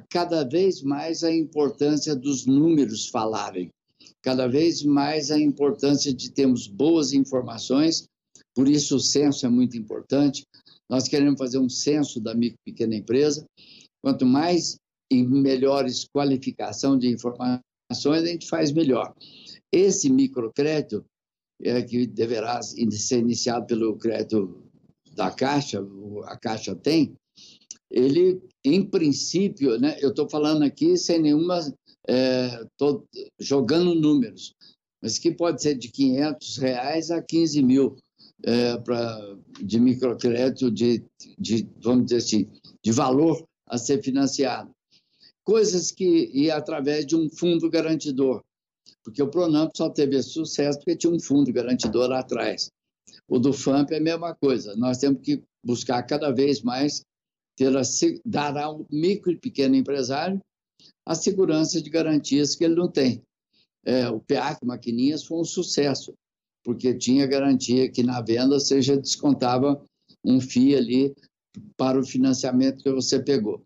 Cada 0.08 0.44
vez 0.44 0.82
mais 0.82 1.22
a 1.22 1.32
importância 1.32 2.16
dos 2.16 2.46
números 2.46 3.08
falarem, 3.08 3.70
cada 4.22 4.46
vez 4.48 4.82
mais 4.82 5.30
a 5.30 5.38
importância 5.38 6.12
de 6.12 6.30
termos 6.30 6.66
boas 6.66 7.12
informações 7.12 8.08
por 8.54 8.68
isso, 8.68 8.96
o 8.96 9.00
censo 9.00 9.46
é 9.46 9.48
muito 9.48 9.76
importante. 9.76 10.46
Nós 10.88 11.08
queremos 11.08 11.38
fazer 11.38 11.58
um 11.58 11.68
censo 11.68 12.20
da 12.20 12.34
micro 12.34 12.58
pequena 12.64 12.96
empresa. 12.96 13.46
Quanto 14.02 14.26
mais 14.26 14.76
e 15.10 15.22
melhores 15.22 16.04
qualificação 16.04 16.98
de 16.98 17.08
informações, 17.08 17.62
a 18.22 18.26
gente 18.26 18.48
faz 18.48 18.72
melhor. 18.72 19.14
Esse 19.72 20.10
microcrédito, 20.10 21.04
é, 21.62 21.82
que 21.82 22.06
deverá 22.06 22.60
ser 22.62 23.18
iniciado 23.18 23.66
pelo 23.66 23.96
crédito 23.96 24.62
da 25.14 25.30
Caixa, 25.30 25.80
a 26.24 26.36
Caixa 26.36 26.74
tem, 26.74 27.14
ele, 27.90 28.40
em 28.64 28.84
princípio, 28.84 29.78
né, 29.78 29.96
eu 30.00 30.10
estou 30.10 30.28
falando 30.28 30.62
aqui 30.62 30.96
sem 30.96 31.20
nenhuma, 31.20 31.58
estou 32.08 33.06
é, 33.16 33.28
jogando 33.38 33.94
números, 33.94 34.54
mas 35.02 35.18
que 35.18 35.32
pode 35.32 35.62
ser 35.62 35.76
de 35.76 35.88
500 35.88 36.56
reais 36.58 37.10
a 37.10 37.22
15 37.22 37.62
mil 37.62 37.96
é, 38.44 38.76
pra, 38.78 39.36
de 39.60 39.80
microcrédito, 39.80 40.70
de, 40.70 41.04
de, 41.38 41.68
vamos 41.82 42.06
dizer 42.06 42.18
assim, 42.18 42.50
de 42.82 42.92
valor 42.92 43.44
a 43.66 43.76
ser 43.76 44.02
financiado. 44.02 44.70
Coisas 45.42 45.90
que, 45.90 46.30
e 46.32 46.50
através 46.50 47.06
de 47.06 47.16
um 47.16 47.28
fundo 47.28 47.68
garantidor, 47.68 48.42
porque 49.02 49.22
o 49.22 49.28
Pronamp 49.28 49.70
só 49.76 49.88
teve 49.88 50.22
sucesso 50.22 50.78
porque 50.78 50.96
tinha 50.96 51.12
um 51.12 51.20
fundo 51.20 51.52
garantidor 51.52 52.08
lá 52.08 52.20
atrás. 52.20 52.70
O 53.28 53.38
do 53.38 53.52
FAMP 53.52 53.92
é 53.92 53.96
a 53.96 54.02
mesma 54.02 54.34
coisa, 54.34 54.76
nós 54.76 54.98
temos 54.98 55.20
que 55.22 55.42
buscar 55.64 56.02
cada 56.02 56.30
vez 56.30 56.62
mais 56.62 57.02
ter 57.60 57.76
a, 57.76 57.82
dar 58.24 58.56
ao 58.56 58.86
micro 58.90 59.30
e 59.30 59.36
pequeno 59.36 59.76
empresário 59.76 60.40
a 61.04 61.14
segurança 61.14 61.82
de 61.82 61.90
garantias 61.90 62.54
que 62.54 62.64
ele 62.64 62.74
não 62.74 62.90
tem. 62.90 63.22
É, 63.84 64.08
o 64.08 64.18
PEAC 64.18 64.64
Maquininhas 64.64 65.24
foi 65.24 65.38
um 65.38 65.44
sucesso 65.44 66.14
porque 66.64 66.94
tinha 66.94 67.26
garantia 67.26 67.90
que 67.90 68.02
na 68.02 68.22
venda 68.22 68.58
você 68.58 68.80
já 68.80 68.96
descontava 68.96 69.82
um 70.24 70.40
FII 70.40 70.74
ali 70.74 71.14
para 71.76 71.98
o 71.98 72.06
financiamento 72.06 72.82
que 72.82 72.90
você 72.90 73.22
pegou. 73.22 73.62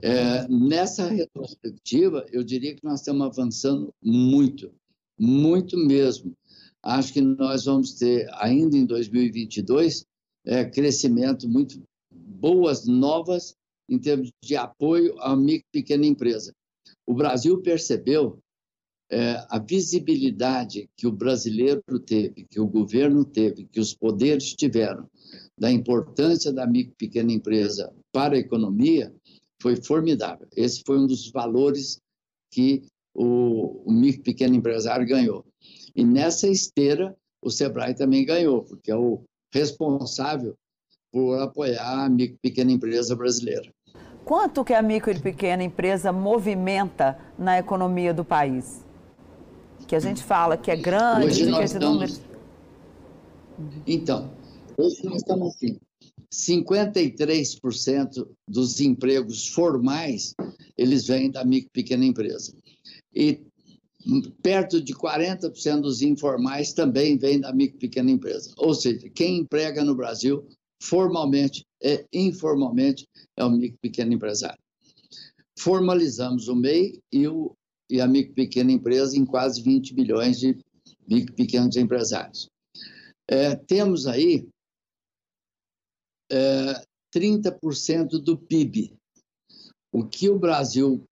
É, 0.00 0.46
nessa 0.46 1.08
retrospectiva, 1.08 2.26
eu 2.30 2.44
diria 2.44 2.76
que 2.76 2.84
nós 2.84 3.00
estamos 3.00 3.26
avançando 3.26 3.92
muito, 4.02 4.72
muito 5.18 5.76
mesmo. 5.76 6.32
Acho 6.80 7.12
que 7.12 7.20
nós 7.20 7.64
vamos 7.64 7.94
ter, 7.94 8.28
ainda 8.34 8.76
em 8.76 8.84
2022, 8.84 10.04
é, 10.44 10.64
crescimento 10.64 11.48
muito 11.48 11.80
boas 12.46 12.86
novas 12.86 13.56
em 13.88 13.98
termos 13.98 14.30
de 14.40 14.54
apoio 14.54 15.20
à 15.20 15.34
micro 15.34 15.66
e 15.74 15.80
pequena 15.80 16.06
empresa. 16.06 16.54
O 17.04 17.12
Brasil 17.12 17.60
percebeu 17.60 18.38
é, 19.10 19.44
a 19.48 19.58
visibilidade 19.58 20.88
que 20.96 21.08
o 21.08 21.12
brasileiro 21.12 21.82
teve, 21.98 22.46
que 22.48 22.60
o 22.60 22.68
governo 22.68 23.24
teve, 23.24 23.66
que 23.66 23.80
os 23.80 23.92
poderes 23.92 24.54
tiveram 24.54 25.08
da 25.58 25.72
importância 25.72 26.52
da 26.52 26.64
micro 26.68 26.92
e 26.92 26.96
pequena 26.96 27.32
empresa 27.32 27.92
para 28.12 28.36
a 28.36 28.38
economia 28.38 29.12
foi 29.60 29.74
formidável. 29.74 30.46
Esse 30.56 30.84
foi 30.86 31.00
um 31.00 31.06
dos 31.06 31.28
valores 31.32 32.00
que 32.52 32.84
o, 33.12 33.82
o 33.84 33.92
micro 33.92 34.20
e 34.20 34.24
pequeno 34.24 34.54
empresário 34.54 35.04
ganhou. 35.04 35.44
E 35.96 36.04
nessa 36.04 36.46
esteira, 36.46 37.16
o 37.42 37.50
Sebrae 37.50 37.94
também 37.94 38.24
ganhou, 38.24 38.62
porque 38.62 38.92
é 38.92 38.96
o 38.96 39.24
responsável 39.52 40.56
por 41.16 41.40
apoiar 41.40 42.04
a 42.04 42.08
micro 42.10 42.36
e 42.36 42.50
pequena 42.50 42.70
empresa 42.70 43.16
brasileira. 43.16 43.72
Quanto 44.22 44.62
que 44.62 44.74
a 44.74 44.82
micro 44.82 45.10
e 45.10 45.18
pequena 45.18 45.64
empresa 45.64 46.12
movimenta 46.12 47.18
na 47.38 47.58
economia 47.58 48.12
do 48.12 48.22
país? 48.22 48.84
Que 49.88 49.96
a 49.96 49.98
gente 49.98 50.22
fala 50.22 50.58
que 50.58 50.70
é 50.70 50.76
grande, 50.76 51.28
hoje 51.28 51.46
nós 51.46 51.72
estamos... 51.72 51.94
números... 51.94 52.20
Então, 53.86 54.30
hoje 54.76 55.06
nós 55.06 55.22
estamos 55.22 55.54
assim, 55.54 55.78
53% 56.30 58.28
dos 58.46 58.78
empregos 58.82 59.48
formais, 59.48 60.34
eles 60.76 61.06
vêm 61.06 61.30
da 61.30 61.46
micro 61.46 61.70
e 61.70 61.82
pequena 61.82 62.04
empresa. 62.04 62.52
E 63.14 63.40
perto 64.42 64.82
de 64.82 64.92
40% 64.92 65.80
dos 65.80 66.02
informais 66.02 66.74
também 66.74 67.16
vêm 67.16 67.40
da 67.40 67.54
micro 67.54 67.76
e 67.76 67.80
pequena 67.80 68.10
empresa. 68.10 68.52
Ou 68.58 68.74
seja, 68.74 69.08
quem 69.08 69.38
emprega 69.38 69.82
no 69.82 69.94
Brasil 69.94 70.46
formalmente 70.86 71.64
e 71.82 72.06
informalmente 72.12 73.06
é 73.36 73.44
o 73.44 73.50
micro 73.50 73.78
pequeno 73.80 74.12
empresário. 74.12 74.58
Formalizamos 75.58 76.48
o 76.48 76.54
MEI 76.54 77.00
e, 77.12 77.26
o, 77.26 77.54
e 77.90 78.00
a 78.00 78.06
micro 78.06 78.34
pequena 78.34 78.72
empresa 78.72 79.16
em 79.16 79.24
quase 79.24 79.62
20 79.62 79.94
milhões 79.94 80.38
de 80.38 80.58
micro 81.08 81.34
pequenos 81.34 81.76
empresários. 81.76 82.48
É, 83.28 83.56
temos 83.56 84.06
aí 84.06 84.48
é, 86.30 86.82
30% 87.14 88.22
do 88.22 88.38
PIB. 88.38 88.94
O 89.92 90.06
que 90.06 90.28
o 90.28 90.38
Brasil 90.38 91.02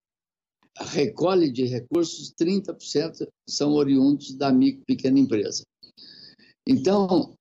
recolhe 0.76 1.50
de 1.50 1.64
recursos, 1.64 2.32
30% 2.38 3.26
são 3.48 3.72
oriundos 3.72 4.34
da 4.34 4.52
micro 4.52 4.84
pequena 4.84 5.18
empresa. 5.18 5.64
Então, 6.66 7.34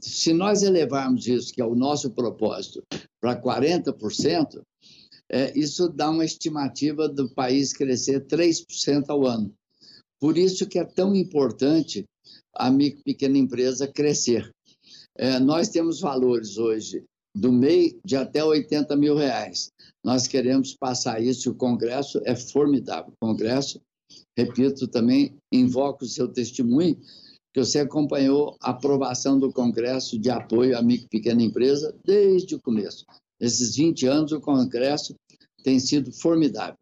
se 0.00 0.32
nós 0.32 0.62
elevarmos 0.62 1.26
isso, 1.26 1.52
que 1.52 1.60
é 1.60 1.64
o 1.64 1.74
nosso 1.74 2.10
propósito, 2.10 2.82
para 3.20 3.40
40%, 3.40 4.62
é, 5.30 5.58
isso 5.58 5.88
dá 5.88 6.10
uma 6.10 6.24
estimativa 6.24 7.08
do 7.08 7.28
país 7.34 7.72
crescer 7.72 8.26
3% 8.26 9.04
ao 9.08 9.26
ano. 9.26 9.52
Por 10.20 10.38
isso 10.38 10.66
que 10.66 10.78
é 10.78 10.84
tão 10.84 11.14
importante 11.14 12.04
a 12.54 12.70
micro 12.70 13.02
pequena 13.02 13.36
empresa 13.36 13.88
crescer. 13.88 14.50
É, 15.16 15.38
nós 15.38 15.68
temos 15.68 16.00
valores 16.00 16.56
hoje 16.56 17.04
do 17.34 17.52
MEI 17.52 17.98
de 18.04 18.16
até 18.16 18.44
80 18.44 18.96
mil 18.96 19.16
reais. 19.16 19.70
Nós 20.04 20.26
queremos 20.26 20.74
passar 20.74 21.22
isso, 21.22 21.50
o 21.50 21.54
Congresso 21.54 22.20
é 22.24 22.36
formidável. 22.36 23.12
O 23.12 23.26
Congresso, 23.26 23.80
repito 24.36 24.86
também, 24.86 25.36
invoco 25.52 26.04
o 26.04 26.08
seu 26.08 26.28
testemunho, 26.28 26.96
que 27.54 27.60
você 27.64 27.78
acompanhou 27.78 28.56
a 28.60 28.70
aprovação 28.70 29.38
do 29.38 29.52
Congresso 29.52 30.18
de 30.18 30.28
apoio 30.28 30.76
à 30.76 30.82
micro 30.82 31.06
e 31.06 31.08
pequena 31.08 31.40
empresa 31.40 31.96
desde 32.04 32.56
o 32.56 32.60
começo. 32.60 33.06
Nesses 33.40 33.76
20 33.76 34.06
anos, 34.08 34.32
o 34.32 34.40
Congresso 34.40 35.14
tem 35.62 35.78
sido 35.78 36.12
formidável. 36.12 36.76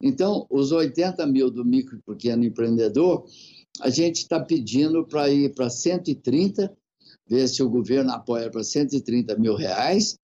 Então, 0.00 0.46
os 0.48 0.70
80 0.70 1.26
mil 1.26 1.50
do 1.50 1.64
micro 1.64 1.98
e 1.98 2.12
pequeno 2.12 2.44
empreendedor, 2.44 3.26
a 3.80 3.90
gente 3.90 4.18
está 4.18 4.38
pedindo 4.38 5.04
para 5.04 5.28
ir 5.28 5.52
para 5.52 5.68
130, 5.68 6.72
ver 7.28 7.48
se 7.48 7.60
o 7.60 7.68
governo 7.68 8.12
apoia 8.12 8.48
para 8.48 8.62
130 8.62 9.36
mil 9.36 9.56
reais, 9.56 10.16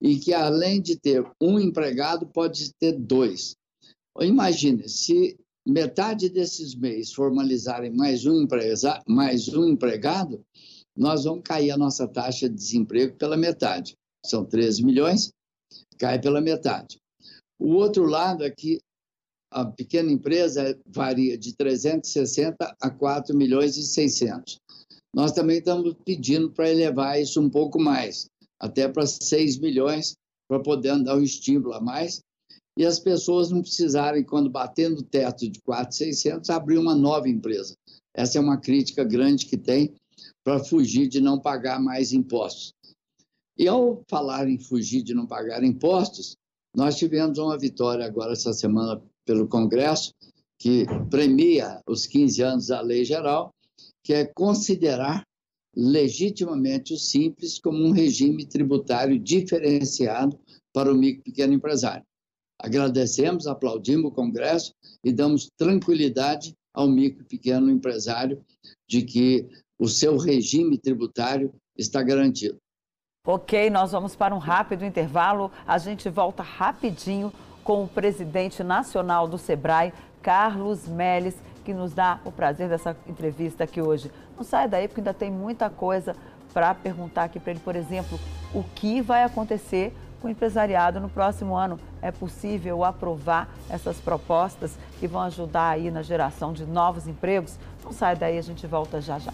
e 0.00 0.16
que 0.16 0.34
além 0.34 0.82
de 0.82 0.98
ter 0.98 1.24
um 1.40 1.60
empregado, 1.60 2.26
pode 2.26 2.74
ter 2.80 2.98
dois. 2.98 3.54
Imagine, 4.20 4.88
se 4.88 5.38
metade 5.66 6.28
desses 6.28 6.76
mês 6.76 7.12
formalizarem 7.12 7.90
mais 7.90 8.24
um, 8.24 8.42
empresa, 8.42 9.02
mais 9.06 9.48
um 9.48 9.68
empregado, 9.68 10.40
nós 10.96 11.24
vamos 11.24 11.42
cair 11.42 11.72
a 11.72 11.76
nossa 11.76 12.06
taxa 12.06 12.48
de 12.48 12.54
desemprego 12.54 13.16
pela 13.16 13.36
metade. 13.36 13.96
São 14.24 14.44
13 14.44 14.84
milhões, 14.84 15.32
cai 15.98 16.20
pela 16.20 16.40
metade. 16.40 16.98
O 17.58 17.74
outro 17.74 18.04
lado 18.04 18.44
é 18.44 18.50
que 18.50 18.78
a 19.50 19.64
pequena 19.64 20.12
empresa 20.12 20.78
varia 20.86 21.36
de 21.36 21.54
360 21.56 22.76
a 22.80 22.90
4 22.90 23.36
milhões 23.36 23.76
e 23.76 23.82
600. 23.82 24.58
Nós 25.14 25.32
também 25.32 25.58
estamos 25.58 25.94
pedindo 26.04 26.52
para 26.52 26.70
elevar 26.70 27.20
isso 27.20 27.40
um 27.40 27.50
pouco 27.50 27.80
mais, 27.80 28.28
até 28.60 28.88
para 28.88 29.06
6 29.06 29.58
milhões, 29.58 30.14
para 30.48 30.60
poder 30.60 31.02
dar 31.02 31.16
um 31.16 31.22
estímulo 31.22 31.72
a 31.72 31.80
mais 31.80 32.20
e 32.76 32.84
as 32.84 33.00
pessoas 33.00 33.50
não 33.50 33.62
precisarem, 33.62 34.22
quando 34.22 34.50
batendo 34.50 35.00
o 35.00 35.04
teto 35.04 35.48
de 35.48 35.60
4,600, 35.62 36.50
abrir 36.50 36.78
uma 36.78 36.94
nova 36.94 37.28
empresa. 37.28 37.74
Essa 38.14 38.38
é 38.38 38.40
uma 38.40 38.58
crítica 38.58 39.02
grande 39.02 39.46
que 39.46 39.56
tem 39.56 39.94
para 40.44 40.62
fugir 40.62 41.08
de 41.08 41.20
não 41.20 41.40
pagar 41.40 41.80
mais 41.80 42.12
impostos. 42.12 42.72
E 43.58 43.66
ao 43.66 44.02
falar 44.08 44.48
em 44.48 44.58
fugir 44.58 45.02
de 45.02 45.14
não 45.14 45.26
pagar 45.26 45.64
impostos, 45.64 46.36
nós 46.74 46.96
tivemos 46.96 47.38
uma 47.38 47.56
vitória 47.56 48.04
agora 48.04 48.32
essa 48.32 48.52
semana 48.52 49.02
pelo 49.24 49.48
Congresso, 49.48 50.12
que 50.58 50.84
premia 51.10 51.80
os 51.88 52.06
15 52.06 52.42
anos 52.42 52.66
da 52.66 52.80
Lei 52.82 53.04
Geral, 53.04 53.50
que 54.04 54.12
é 54.12 54.24
considerar 54.26 55.24
legitimamente 55.74 56.94
o 56.94 56.98
Simples 56.98 57.58
como 57.58 57.82
um 57.82 57.90
regime 57.90 58.46
tributário 58.46 59.18
diferenciado 59.18 60.38
para 60.72 60.92
o 60.92 60.96
micro 60.96 61.20
e 61.20 61.24
pequeno 61.24 61.54
empresário. 61.54 62.04
Agradecemos, 62.58 63.46
aplaudimos 63.46 64.10
o 64.10 64.14
Congresso 64.14 64.74
e 65.04 65.12
damos 65.12 65.48
tranquilidade 65.56 66.54
ao 66.72 66.88
micro 66.88 67.22
e 67.22 67.26
pequeno 67.26 67.70
empresário 67.70 68.42
de 68.88 69.02
que 69.02 69.48
o 69.78 69.88
seu 69.88 70.16
regime 70.16 70.78
tributário 70.78 71.52
está 71.76 72.02
garantido. 72.02 72.58
Ok, 73.26 73.68
nós 73.70 73.92
vamos 73.92 74.14
para 74.14 74.34
um 74.34 74.38
rápido 74.38 74.84
intervalo. 74.84 75.50
A 75.66 75.78
gente 75.78 76.08
volta 76.08 76.42
rapidinho 76.42 77.32
com 77.64 77.82
o 77.82 77.88
presidente 77.88 78.62
nacional 78.62 79.26
do 79.26 79.36
SEBRAE, 79.36 79.92
Carlos 80.22 80.86
Meles, 80.86 81.34
que 81.64 81.74
nos 81.74 81.92
dá 81.92 82.20
o 82.24 82.30
prazer 82.30 82.68
dessa 82.68 82.96
entrevista 83.08 83.64
aqui 83.64 83.82
hoje. 83.82 84.10
Não 84.36 84.44
saia 84.44 84.68
daí, 84.68 84.86
porque 84.86 85.00
ainda 85.00 85.12
tem 85.12 85.30
muita 85.30 85.68
coisa 85.68 86.14
para 86.54 86.72
perguntar 86.74 87.24
aqui 87.24 87.40
para 87.40 87.50
ele. 87.50 87.60
Por 87.60 87.74
exemplo, 87.74 88.18
o 88.54 88.62
que 88.62 89.00
vai 89.00 89.24
acontecer 89.24 89.92
com 90.20 90.28
o 90.28 90.30
empresariado 90.30 91.00
no 91.00 91.08
próximo 91.08 91.56
ano. 91.56 91.78
É 92.00 92.10
possível 92.10 92.84
aprovar 92.84 93.48
essas 93.68 93.98
propostas 93.98 94.76
que 94.98 95.06
vão 95.06 95.22
ajudar 95.22 95.70
aí 95.70 95.90
na 95.90 96.02
geração 96.02 96.52
de 96.52 96.64
novos 96.64 97.06
empregos? 97.06 97.58
Não 97.84 97.92
sai 97.92 98.16
daí, 98.16 98.38
a 98.38 98.42
gente 98.42 98.66
volta 98.66 99.00
já 99.00 99.18
já. 99.18 99.32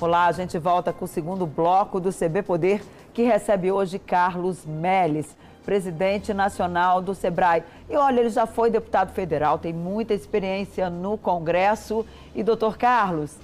Olá, 0.00 0.26
a 0.26 0.32
gente 0.32 0.56
volta 0.58 0.92
com 0.92 1.06
o 1.06 1.08
segundo 1.08 1.44
bloco 1.44 1.98
do 1.98 2.12
CB 2.12 2.44
Poder, 2.44 2.80
que 3.12 3.24
recebe 3.24 3.72
hoje 3.72 3.98
Carlos 3.98 4.64
Meles 4.64 5.36
presidente 5.68 6.32
nacional 6.32 7.02
do 7.02 7.14
SEBRAE. 7.14 7.62
E 7.90 7.94
olha, 7.94 8.20
ele 8.20 8.30
já 8.30 8.46
foi 8.46 8.70
deputado 8.70 9.12
federal, 9.12 9.58
tem 9.58 9.70
muita 9.70 10.14
experiência 10.14 10.88
no 10.88 11.18
Congresso. 11.18 12.06
E 12.34 12.42
doutor 12.42 12.78
Carlos, 12.78 13.36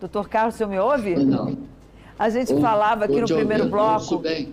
doutor 0.00 0.28
Carlos, 0.28 0.56
o 0.56 0.58
senhor 0.58 0.68
me 0.68 0.80
ouve? 0.80 1.14
Não. 1.14 1.56
A 2.18 2.28
gente 2.30 2.60
falava 2.60 3.04
aqui 3.04 3.20
no 3.20 3.28
primeiro 3.28 3.68
bloco. 3.68 4.18
Bem. 4.18 4.52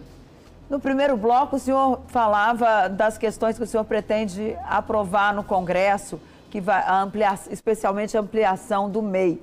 No 0.69 0.79
primeiro 0.79 1.17
bloco, 1.17 1.55
o 1.55 1.59
senhor 1.59 2.01
falava 2.09 2.87
das 2.87 3.17
questões 3.17 3.57
que 3.57 3.63
o 3.63 3.67
senhor 3.67 3.85
pretende 3.85 4.55
aprovar 4.67 5.33
no 5.33 5.43
Congresso, 5.43 6.19
que 6.51 6.61
vai 6.61 6.87
ampliar, 6.87 7.39
especialmente 7.49 8.15
a 8.17 8.19
ampliação 8.19 8.87
do 8.87 9.01
MEI, 9.01 9.41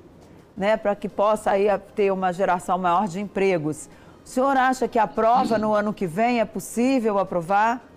né, 0.55 0.77
para 0.77 0.95
que 0.95 1.09
possa 1.09 1.51
aí 1.51 1.67
ter 1.93 2.13
uma 2.13 2.31
geração 2.31 2.77
maior 2.77 3.09
de 3.09 3.19
empregos. 3.19 3.89
O 4.27 4.29
senhor 4.29 4.57
acha 4.57 4.89
que 4.89 4.99
a 4.99 5.07
prova 5.07 5.57
no 5.57 5.73
ano 5.73 5.93
que 5.93 6.05
vem 6.05 6.41
é 6.41 6.45
possível 6.45 7.17
aprovar? 7.17 7.89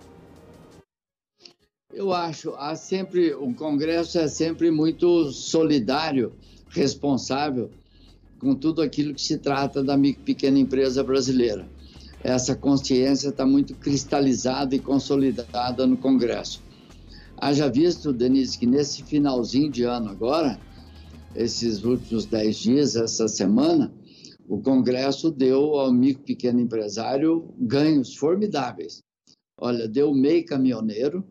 Eu 1.93 2.13
acho. 2.13 2.55
Há 2.55 2.77
sempre, 2.77 3.35
o 3.35 3.53
Congresso 3.53 4.17
é 4.17 4.29
sempre 4.29 4.71
muito 4.71 5.33
solidário, 5.33 6.33
responsável 6.69 7.69
com 8.39 8.55
tudo 8.55 8.81
aquilo 8.81 9.13
que 9.13 9.21
se 9.21 9.39
trata 9.39 9.83
da 9.83 9.99
pequena 9.99 10.57
empresa 10.57 11.03
brasileira. 11.03 11.67
Essa 12.23 12.55
consciência 12.55 13.31
está 13.31 13.45
muito 13.45 13.75
cristalizada 13.75 14.77
e 14.77 14.79
consolidada 14.79 15.85
no 15.85 15.97
Congresso. 15.97 16.63
Haja 17.37 17.69
visto, 17.69 18.13
Denise, 18.13 18.57
que 18.57 18.67
nesse 18.67 19.03
finalzinho 19.03 19.69
de 19.69 19.83
ano 19.83 20.09
agora, 20.09 20.61
esses 21.35 21.83
últimos 21.83 22.25
dez 22.25 22.57
dias, 22.57 22.95
essa 22.95 23.27
semana, 23.27 23.93
o 24.51 24.61
Congresso 24.61 25.31
deu 25.31 25.77
ao 25.77 25.93
micro 25.93 26.25
pequeno 26.25 26.59
empresário 26.59 27.55
ganhos 27.57 28.17
formidáveis. 28.17 29.01
Olha, 29.57 29.87
deu 29.87 30.11
o 30.11 30.15
MEI 30.15 30.43
caminhoneiro, 30.43 31.25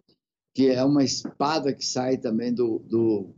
que 0.56 0.68
é 0.68 0.82
uma 0.86 1.04
espada 1.04 1.74
que 1.74 1.86
sai 1.86 2.18
também 2.18 2.54
do, 2.54 2.80
do, 2.80 3.36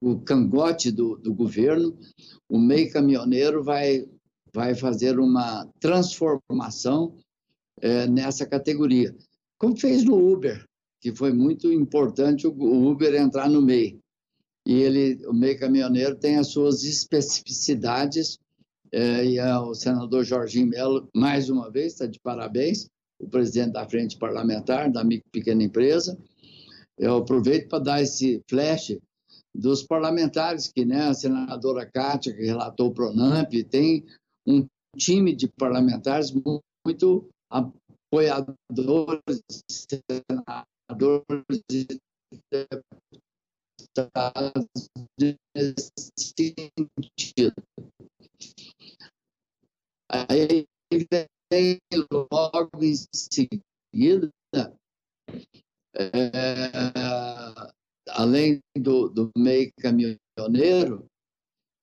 do 0.00 0.20
cangote 0.20 0.92
do, 0.92 1.16
do 1.16 1.34
governo. 1.34 1.98
O 2.48 2.60
MEI 2.60 2.90
caminhoneiro 2.90 3.64
vai, 3.64 4.08
vai 4.52 4.72
fazer 4.76 5.18
uma 5.18 5.68
transformação 5.80 7.16
é, 7.80 8.06
nessa 8.06 8.46
categoria. 8.46 9.12
como 9.58 9.76
fez 9.76 10.04
no 10.04 10.14
Uber, 10.32 10.64
que 11.00 11.12
foi 11.12 11.32
muito 11.32 11.72
importante 11.72 12.46
o 12.46 12.88
Uber 12.88 13.12
entrar 13.16 13.50
no 13.50 13.60
MEI. 13.60 13.98
E 14.64 14.74
ele, 14.74 15.26
o 15.26 15.34
MEI 15.34 15.56
caminhoneiro 15.56 16.14
tem 16.14 16.36
as 16.36 16.52
suas 16.52 16.84
especificidades, 16.84 18.38
é, 18.94 19.26
e 19.26 19.38
é, 19.38 19.58
o 19.58 19.74
senador 19.74 20.22
Jorginho 20.22 20.68
Melo, 20.68 21.08
mais 21.12 21.50
uma 21.50 21.68
vez, 21.68 21.94
está 21.94 22.06
de 22.06 22.20
parabéns, 22.20 22.86
o 23.20 23.28
presidente 23.28 23.72
da 23.72 23.88
Frente 23.88 24.16
Parlamentar, 24.16 24.88
da 24.88 25.02
micro 25.02 25.28
pequena 25.32 25.64
empresa. 25.64 26.16
Eu 26.96 27.16
aproveito 27.16 27.68
para 27.68 27.80
dar 27.80 28.02
esse 28.02 28.40
flash 28.48 28.96
dos 29.52 29.82
parlamentares, 29.82 30.68
que 30.68 30.84
né, 30.84 31.08
a 31.08 31.14
senadora 31.14 31.90
Kátia, 31.90 32.32
que 32.32 32.44
relatou 32.44 32.86
o 32.86 32.94
PRONAMP, 32.94 33.64
tem 33.64 34.04
um 34.46 34.64
time 34.96 35.34
de 35.34 35.48
parlamentares 35.48 36.32
muito 36.86 37.28
apoiadores, 37.50 39.42
senadores 39.68 41.24
e 41.72 41.86
deputados 43.96 44.88
nesse 45.18 45.90
sentido. 46.16 47.54
Aí 50.14 50.64
vem 51.50 51.78
logo 52.30 52.70
em 52.80 52.94
seguida, 53.12 54.30
é, 55.96 56.10
além 58.10 58.60
do, 58.78 59.08
do 59.08 59.32
meio 59.36 59.72
caminhoneiro, 59.80 61.06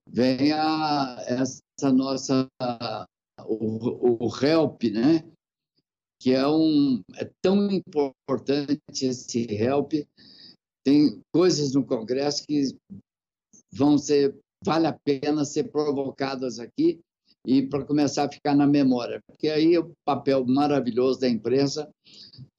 vem 0.08 0.54
a, 0.54 1.18
essa 1.28 1.92
nossa, 1.92 2.48
o, 3.46 4.26
o 4.26 4.30
HELP, 4.42 4.84
né? 4.92 5.30
que 6.22 6.32
é, 6.32 6.48
um, 6.48 7.04
é 7.16 7.30
tão 7.42 7.70
importante 7.70 8.80
esse 9.02 9.40
HELP. 9.40 10.08
Tem 10.86 11.22
coisas 11.34 11.74
no 11.74 11.86
Congresso 11.86 12.46
que 12.48 12.64
vão 13.74 13.98
ser, 13.98 14.38
vale 14.64 14.88
a 14.88 14.94
pena 14.94 15.44
ser 15.44 15.66
provocadas 15.66 16.60
aqui 16.60 17.02
e 17.46 17.64
para 17.64 17.86
começar 17.86 18.26
a 18.26 18.32
ficar 18.32 18.56
na 18.56 18.68
memória, 18.68 19.22
porque 19.28 19.50
aí 19.50 19.74
é 19.74 19.80
o 19.80 19.92
papel 20.06 20.46
maravilhoso 20.46 21.20
da 21.20 21.30
imprensa 21.30 21.90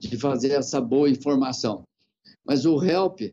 de 0.00 0.16
fazer 0.18 0.52
essa 0.52 0.80
boa 0.80 1.08
informação. 1.08 1.84
Mas 2.44 2.66
o 2.66 2.82
HELP 2.82 3.32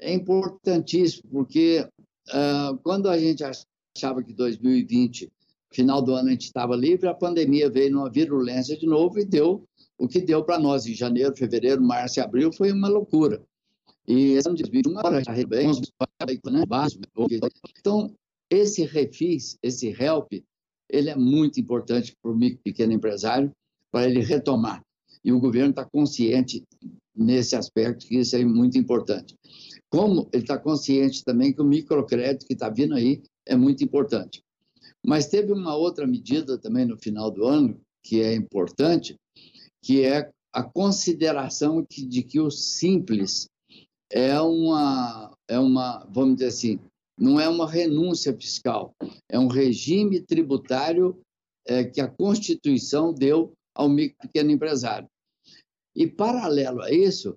é 0.00 0.12
importantíssimo, 0.12 1.30
porque 1.30 1.86
uh, 2.28 2.78
quando 2.82 3.08
a 3.08 3.18
gente 3.18 3.44
achava 3.44 4.22
que 4.22 4.32
2020 4.32 5.30
final 5.70 6.00
do 6.00 6.14
ano 6.14 6.28
a 6.28 6.32
gente 6.32 6.46
estava 6.46 6.74
livre, 6.74 7.08
a 7.08 7.14
pandemia 7.14 7.68
veio 7.68 7.92
numa 7.92 8.10
virulência 8.10 8.76
de 8.76 8.86
novo 8.86 9.18
e 9.18 9.24
deu 9.24 9.68
o 9.98 10.06
que 10.06 10.20
deu 10.20 10.44
para 10.44 10.58
nós 10.58 10.86
em 10.86 10.94
janeiro, 10.94 11.36
fevereiro, 11.36 11.82
março 11.82 12.20
e 12.20 12.22
abril 12.22 12.52
foi 12.52 12.70
uma 12.70 12.88
loucura. 12.88 13.42
E 14.06 14.32
esse 14.32 14.48
ano 14.48 14.56
de 14.56 14.62
2021 14.62 14.98
agora 14.98 15.22
já 15.22 15.32
bem, 15.46 15.66
né? 16.50 16.62
Então, 17.78 18.14
esse 18.48 18.84
refis, 18.84 19.58
esse 19.62 19.88
help, 19.88 20.32
ele 20.88 21.10
é 21.10 21.16
muito 21.16 21.60
importante 21.60 22.14
para 22.22 22.30
o 22.30 22.36
micro 22.36 22.60
pequeno 22.62 22.92
empresário, 22.92 23.52
para 23.90 24.08
ele 24.08 24.20
retomar. 24.20 24.82
E 25.24 25.32
o 25.32 25.40
governo 25.40 25.70
está 25.70 25.84
consciente 25.84 26.64
nesse 27.14 27.56
aspecto, 27.56 28.06
que 28.06 28.16
isso 28.16 28.36
é 28.36 28.44
muito 28.44 28.78
importante. 28.78 29.36
Como 29.90 30.28
ele 30.32 30.42
está 30.42 30.58
consciente 30.58 31.24
também 31.24 31.52
que 31.52 31.60
o 31.60 31.64
microcrédito 31.64 32.46
que 32.46 32.52
está 32.52 32.68
vindo 32.68 32.94
aí 32.94 33.22
é 33.46 33.56
muito 33.56 33.82
importante. 33.82 34.42
Mas 35.04 35.26
teve 35.26 35.52
uma 35.52 35.74
outra 35.74 36.06
medida 36.06 36.58
também 36.58 36.84
no 36.84 36.98
final 36.98 37.30
do 37.30 37.44
ano, 37.44 37.80
que 38.04 38.20
é 38.20 38.34
importante, 38.34 39.16
que 39.82 40.02
é 40.04 40.30
a 40.52 40.62
consideração 40.62 41.84
de 41.88 42.22
que 42.22 42.40
o 42.40 42.50
simples 42.50 43.48
é 44.10 44.40
uma, 44.40 45.34
é 45.48 45.58
uma, 45.58 46.06
vamos 46.10 46.36
dizer 46.36 46.48
assim, 46.48 46.80
não 47.18 47.40
é 47.40 47.48
uma 47.48 47.68
renúncia 47.68 48.32
fiscal, 48.32 48.94
é 49.28 49.38
um 49.38 49.48
regime 49.48 50.20
tributário 50.20 51.20
é, 51.66 51.84
que 51.84 52.00
a 52.00 52.08
Constituição 52.08 53.12
deu 53.12 53.52
ao 53.74 53.88
micro 53.88 54.16
pequeno 54.22 54.50
empresário. 54.50 55.08
E, 55.94 56.06
paralelo 56.06 56.80
a 56.82 56.92
isso, 56.92 57.36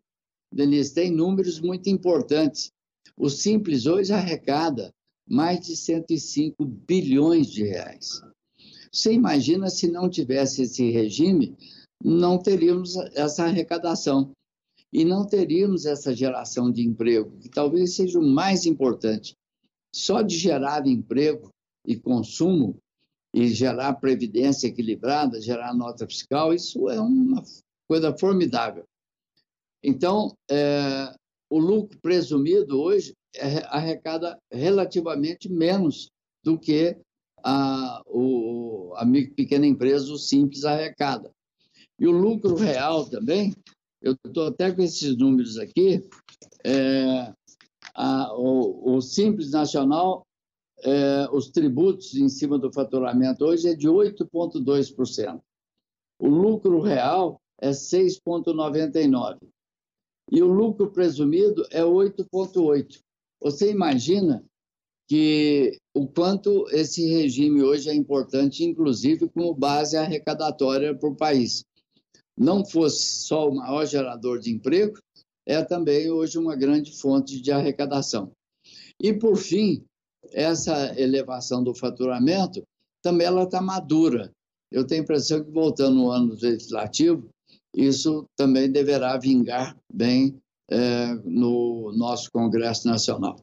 Denise, 0.54 0.94
tem 0.94 1.12
números 1.12 1.60
muito 1.60 1.90
importantes. 1.90 2.72
O 3.18 3.30
Simples 3.30 3.86
hoje 3.86 4.14
arrecada 4.14 4.94
mais 5.28 5.66
de 5.66 5.76
105 5.76 6.64
bilhões 6.66 7.48
de 7.48 7.64
reais. 7.64 8.22
Você 8.92 9.14
imagina 9.14 9.70
se 9.70 9.90
não 9.90 10.10
tivesse 10.10 10.64
esse 10.64 10.92
regime, 10.92 11.56
não 12.04 12.38
teríamos 12.38 12.96
essa 13.16 13.46
arrecadação 13.46 14.32
e 14.92 15.06
não 15.06 15.26
teríamos 15.26 15.86
essa 15.86 16.14
geração 16.14 16.70
de 16.70 16.86
emprego, 16.86 17.38
que 17.40 17.50
talvez 17.50 17.96
seja 17.96 18.20
o 18.20 18.28
mais 18.28 18.66
importante. 18.66 19.34
Só 19.94 20.22
de 20.22 20.38
gerar 20.38 20.88
emprego 20.88 21.52
e 21.86 21.96
consumo 21.96 22.78
e 23.34 23.48
gerar 23.48 23.94
previdência 23.96 24.68
equilibrada, 24.68 25.42
gerar 25.42 25.74
nota 25.74 26.08
fiscal, 26.08 26.54
isso 26.54 26.90
é 26.90 27.00
uma 27.00 27.44
coisa 27.88 28.16
formidável. 28.18 28.86
Então, 29.84 30.36
é, 30.50 31.14
o 31.50 31.58
lucro 31.58 31.98
presumido 32.02 32.80
hoje 32.80 33.14
é, 33.36 33.60
arrecada 33.68 34.38
relativamente 34.52 35.50
menos 35.50 36.10
do 36.44 36.58
que 36.58 36.98
a, 37.44 38.02
o, 38.06 38.94
a 38.96 39.06
pequena 39.36 39.66
empresa, 39.66 40.12
o 40.12 40.18
simples, 40.18 40.66
arrecada. 40.66 41.32
E 42.00 42.08
o 42.08 42.12
lucro 42.12 42.56
real 42.56 43.10
também, 43.10 43.54
eu 44.02 44.16
estou 44.26 44.48
até 44.48 44.72
com 44.72 44.82
esses 44.82 45.18
números 45.18 45.58
aqui, 45.58 46.02
é, 46.64 47.34
a, 47.94 48.34
o, 48.36 48.96
o, 48.96 49.02
Simples 49.02 49.52
Nacional, 49.52 50.26
é, 50.84 51.28
os 51.32 51.50
tributos 51.50 52.16
em 52.16 52.30
cima 52.30 52.58
do 52.58 52.72
faturamento 52.72 53.46
hoje 53.46 53.70
é 53.70 53.76
de 53.76 53.88
8,2%. 53.88 55.42
O 56.20 56.28
lucro 56.28 56.80
real 56.82 57.42
é 57.60 57.72
6,99%. 57.72 59.38
E 60.32 60.42
o 60.42 60.48
lucro 60.48 60.92
presumido 60.92 61.66
é 61.72 61.82
8,8%. 61.82 63.02
Você 63.42 63.70
imagina 63.72 64.44
que 65.08 65.78
o 65.94 66.08
quanto 66.08 66.68
esse 66.70 67.06
regime 67.10 67.62
hoje 67.62 67.90
é 67.90 67.94
importante, 67.94 68.64
inclusive 68.64 69.28
como 69.30 69.54
base 69.54 69.98
arrecadatória 69.98 70.96
para 70.96 71.10
o 71.10 71.16
país 71.16 71.66
não 72.38 72.66
fosse 72.66 73.28
só 73.28 73.48
o 73.48 73.56
maior 73.56 73.86
gerador 73.86 74.40
de 74.40 74.52
emprego, 74.52 74.98
é 75.52 75.64
também 75.64 76.10
hoje 76.10 76.38
uma 76.38 76.56
grande 76.56 76.98
fonte 76.98 77.42
de 77.42 77.52
arrecadação. 77.52 78.32
E, 79.00 79.12
por 79.12 79.36
fim, 79.36 79.84
essa 80.32 80.98
elevação 81.00 81.62
do 81.62 81.76
faturamento 81.76 82.64
também 83.02 83.28
ela 83.28 83.44
está 83.44 83.62
madura. 83.62 84.32
Eu 84.72 84.88
tenho 84.88 85.02
a 85.02 85.04
impressão 85.04 85.44
que, 85.44 85.52
voltando 85.52 85.96
no 85.96 86.10
ano 86.10 86.38
legislativo, 86.42 87.28
isso 87.76 88.26
também 88.38 88.72
deverá 88.72 89.18
vingar 89.18 89.76
bem 89.94 90.38
é, 90.70 91.14
no 91.26 91.92
nosso 91.98 92.32
Congresso 92.32 92.88
Nacional. 92.88 93.36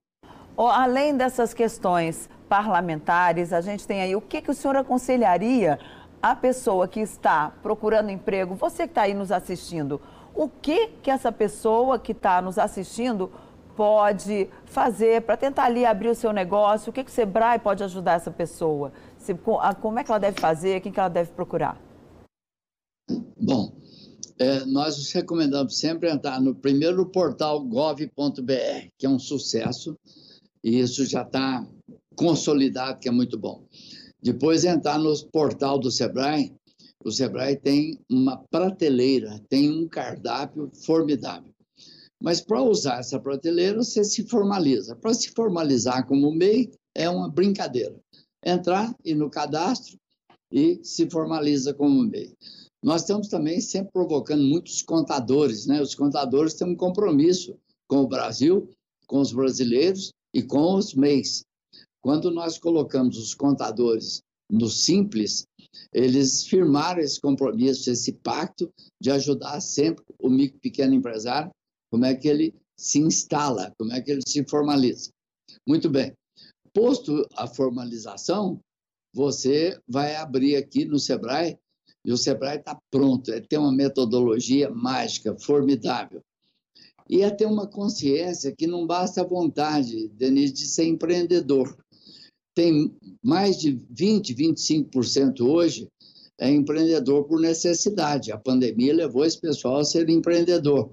Além 0.57 1.17
dessas 1.17 1.53
questões 1.53 2.29
parlamentares, 2.49 3.53
a 3.53 3.61
gente 3.61 3.87
tem 3.87 4.01
aí 4.01 4.17
o 4.17 4.21
que, 4.21 4.41
que 4.41 4.51
o 4.51 4.55
senhor 4.55 4.77
aconselharia 4.77 5.79
a 6.23 6.35
pessoa 6.35 6.89
que 6.89 7.01
está 7.01 7.53
procurando 7.63 8.11
emprego, 8.11 8.55
você 8.55 8.85
que 8.85 8.93
está 8.93 9.03
aí 9.03 9.15
nos 9.15 9.31
assistindo, 9.31 10.01
o 10.35 10.49
que 10.49 10.89
que 11.03 11.11
essa 11.11 11.33
pessoa 11.33 11.99
que 11.99 12.13
está 12.13 12.41
nos 12.41 12.59
assistindo 12.59 13.31
pode 13.77 14.49
fazer 14.65 15.23
para 15.23 15.37
tentar 15.37 15.65
ali 15.65 15.85
abrir 15.85 16.09
o 16.09 16.15
seu 16.15 16.33
negócio? 16.33 16.91
O 16.91 16.93
que, 16.93 17.05
que 17.05 17.11
o 17.11 17.15
Sebrae 17.15 17.59
pode 17.59 17.85
ajudar 17.85 18.15
essa 18.15 18.31
pessoa? 18.31 18.93
Se, 19.19 19.35
como 19.81 19.99
é 19.99 20.05
que 20.05 20.11
ela 20.11 20.19
deve 20.19 20.41
fazer? 20.41 20.81
Quem 20.81 20.91
que 20.91 20.99
ela 20.99 21.09
deve 21.09 21.31
procurar? 21.31 21.81
Bom, 23.41 23.73
é, 24.39 24.65
nós 24.65 25.13
recomendamos 25.13 25.79
sempre 25.79 26.11
entrar 26.11 26.41
no 26.41 26.55
primeiro 26.55 27.07
portal 27.07 27.61
gov.br, 27.65 28.89
que 28.99 29.07
é 29.07 29.09
um 29.09 29.19
sucesso, 29.19 29.97
e 30.63 30.81
isso 30.81 31.05
já 31.07 31.23
está 31.23 31.67
consolidado, 32.17 32.99
que 32.99 33.09
é 33.09 33.13
muito 33.13 33.39
bom. 33.39 33.65
Depois 34.21 34.65
entrar 34.65 34.99
no 34.99 35.15
portal 35.27 35.79
do 35.79 35.91
Sebrae, 35.91 36.53
o 37.05 37.11
Sebrae 37.11 37.57
tem 37.57 37.99
uma 38.11 38.37
prateleira, 38.51 39.41
tem 39.49 39.71
um 39.71 39.89
cardápio 39.89 40.71
formidável. 40.85 41.53
Mas 42.21 42.41
para 42.41 42.63
usar 42.63 42.99
essa 42.99 43.21
prateleira, 43.21 43.83
você 43.83 44.03
se 44.03 44.25
formaliza. 44.25 44.97
Para 44.97 45.15
se 45.15 45.31
formalizar 45.31 46.07
como 46.07 46.33
MEI, 46.33 46.71
é 46.95 47.09
uma 47.09 47.31
brincadeira. 47.31 47.97
Entrar 48.45 48.95
e 49.05 49.15
no 49.15 49.31
cadastro 49.31 49.97
e 50.51 50.81
se 50.83 51.09
formaliza 51.09 51.73
como 51.73 52.03
MEI. 52.03 52.35
Nós 52.83 53.03
estamos 53.03 53.29
também 53.29 53.61
sempre 53.61 53.93
provocando 53.93 54.43
muitos 54.43 54.83
contadores, 54.83 55.67
né? 55.67 55.81
Os 55.81 55.95
contadores 55.95 56.55
têm 56.55 56.69
um 56.69 56.77
compromisso 56.77 57.57
com 57.89 57.99
o 57.99 58.09
Brasil, 58.09 58.69
com 59.07 59.21
os 59.21 59.33
brasileiros 59.33 60.13
e 60.35 60.43
com 60.43 60.75
os 60.75 60.95
MEIs. 60.95 61.45
Quando 62.01 62.31
nós 62.31 62.59
colocamos 62.59 63.19
os 63.19 63.35
contadores 63.35 64.23
no 64.51 64.69
Simples, 64.69 65.47
eles 65.93 66.47
firmaram 66.47 67.01
esse 67.01 67.21
compromisso, 67.21 67.91
esse 67.91 68.13
pacto 68.13 68.73
de 69.01 69.11
ajudar 69.11 69.61
sempre 69.61 70.05
o 70.19 70.29
micro 70.29 70.59
pequeno 70.61 70.95
empresário, 70.95 71.51
como 71.91 72.05
é 72.05 72.15
que 72.15 72.29
ele 72.29 72.55
se 72.77 72.99
instala, 72.99 73.73
como 73.79 73.93
é 73.93 74.01
que 74.01 74.11
ele 74.11 74.23
se 74.27 74.45
formaliza. 74.49 75.11
Muito 75.67 75.91
bem. 75.91 76.13
Posto 76.73 77.27
a 77.37 77.47
formalização, 77.47 78.61
você 79.15 79.79
vai 79.87 80.17
abrir 80.17 80.57
aqui 80.57 80.85
no 80.85 80.99
Sebrae 80.99 81.59
e 82.05 82.13
o 82.13 82.17
Sebrae 82.17 82.59
está 82.59 82.79
pronto. 82.91 83.31
Ele 83.31 83.47
tem 83.47 83.59
uma 83.59 83.73
metodologia 83.73 84.71
mágica, 84.71 85.37
formidável. 85.39 86.23
E 87.09 87.23
é 87.23 87.31
ter 87.31 87.47
uma 87.47 87.67
consciência 87.67 88.55
que 88.55 88.67
não 88.67 88.87
basta 88.87 89.23
a 89.23 89.27
vontade, 89.27 90.09
Denise, 90.09 90.53
de 90.53 90.67
ser 90.67 90.85
empreendedor. 90.85 91.77
Tem 92.59 92.93
mais 93.23 93.57
de 93.57 93.81
20, 93.89 94.35
25% 94.35 95.43
hoje 95.43 95.89
é 96.41 96.51
empreendedor 96.51 97.23
por 97.23 97.39
necessidade. 97.39 98.33
A 98.33 98.37
pandemia 98.37 98.93
levou 98.93 99.25
esse 99.25 99.41
pessoal 99.41 99.77
a 99.77 99.85
ser 99.85 100.09
empreendedor. 100.09 100.91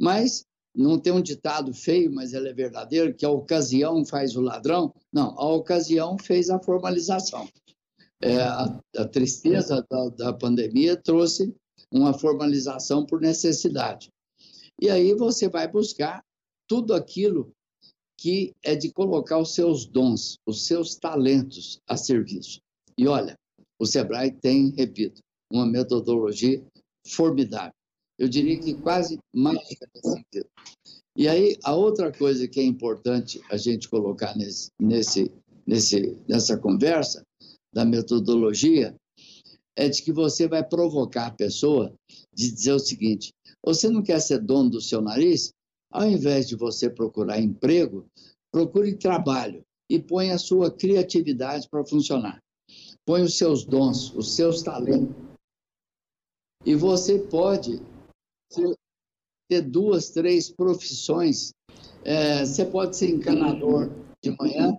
Mas 0.00 0.44
não 0.72 0.96
tem 0.96 1.12
um 1.12 1.20
ditado 1.20 1.74
feio, 1.74 2.14
mas 2.14 2.32
ele 2.32 2.50
é 2.50 2.54
verdadeiro, 2.54 3.12
que 3.12 3.26
a 3.26 3.30
ocasião 3.30 4.06
faz 4.06 4.36
o 4.36 4.40
ladrão. 4.40 4.94
Não, 5.12 5.36
a 5.36 5.48
ocasião 5.54 6.16
fez 6.20 6.50
a 6.50 6.60
formalização. 6.60 7.48
É, 8.22 8.36
a, 8.42 8.80
a, 8.96 9.08
tristeza 9.08 9.84
da, 9.90 10.08
da 10.10 10.32
pandemia 10.32 10.96
trouxe 10.96 11.52
uma 11.90 12.14
formalização 12.14 13.04
por 13.04 13.20
necessidade. 13.20 14.08
E 14.80 14.88
aí 14.88 15.14
você 15.14 15.48
vai 15.48 15.66
buscar 15.66 16.22
tudo 16.68 16.94
aquilo 16.94 17.52
que 18.18 18.52
é 18.62 18.74
de 18.74 18.90
colocar 18.92 19.38
os 19.38 19.54
seus 19.54 19.86
dons, 19.86 20.38
os 20.46 20.66
seus 20.66 20.96
talentos 20.96 21.78
a 21.88 21.96
serviço. 21.96 22.60
E 22.98 23.06
olha, 23.06 23.36
o 23.78 23.86
Sebrae 23.86 24.30
tem, 24.30 24.70
repito, 24.70 25.20
uma 25.52 25.66
metodologia 25.66 26.62
formidável 27.06 27.76
eu 28.18 28.28
diria 28.28 28.58
que 28.58 28.74
quase 28.74 29.18
mágica 29.34 29.86
nesse 29.94 30.10
sentido. 30.10 30.48
E 31.16 31.28
aí, 31.28 31.56
a 31.64 31.74
outra 31.74 32.12
coisa 32.12 32.48
que 32.48 32.60
é 32.60 32.62
importante 32.62 33.40
a 33.50 33.56
gente 33.56 33.88
colocar 33.88 34.36
nesse, 34.36 34.68
nesse, 34.80 35.30
nesse, 35.66 36.18
nessa 36.28 36.56
conversa 36.58 37.22
da 37.74 37.84
metodologia 37.84 38.94
é 39.76 39.88
de 39.88 40.02
que 40.02 40.12
você 40.12 40.48
vai 40.48 40.66
provocar 40.66 41.26
a 41.26 41.34
pessoa 41.34 41.92
de 42.34 42.50
dizer 42.50 42.72
o 42.72 42.78
seguinte: 42.78 43.32
você 43.64 43.88
não 43.88 44.02
quer 44.02 44.20
ser 44.20 44.38
dono 44.38 44.70
do 44.70 44.80
seu 44.80 45.00
nariz? 45.00 45.52
Ao 45.96 46.06
invés 46.06 46.46
de 46.46 46.54
você 46.54 46.90
procurar 46.90 47.40
emprego, 47.40 48.06
procure 48.52 48.94
trabalho 48.98 49.64
e 49.88 49.98
põe 49.98 50.30
a 50.30 50.36
sua 50.36 50.70
criatividade 50.70 51.66
para 51.70 51.86
funcionar. 51.86 52.38
Põe 53.06 53.22
os 53.22 53.38
seus 53.38 53.64
dons, 53.64 54.12
os 54.14 54.36
seus 54.36 54.60
talentos. 54.60 55.16
E 56.66 56.74
você 56.74 57.18
pode 57.18 57.80
ter 59.48 59.62
duas, 59.62 60.10
três 60.10 60.50
profissões. 60.50 61.54
É, 62.04 62.44
você 62.44 62.66
pode 62.66 62.94
ser 62.94 63.08
encanador 63.08 63.90
de 64.22 64.36
manhã, 64.38 64.76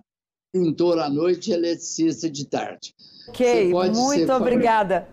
pintor 0.54 1.00
à 1.00 1.10
noite 1.10 1.50
e 1.50 1.52
eletricista 1.52 2.30
de 2.30 2.46
tarde. 2.46 2.94
Ok, 3.28 3.72
muito 3.72 4.32
obrigada. 4.32 5.08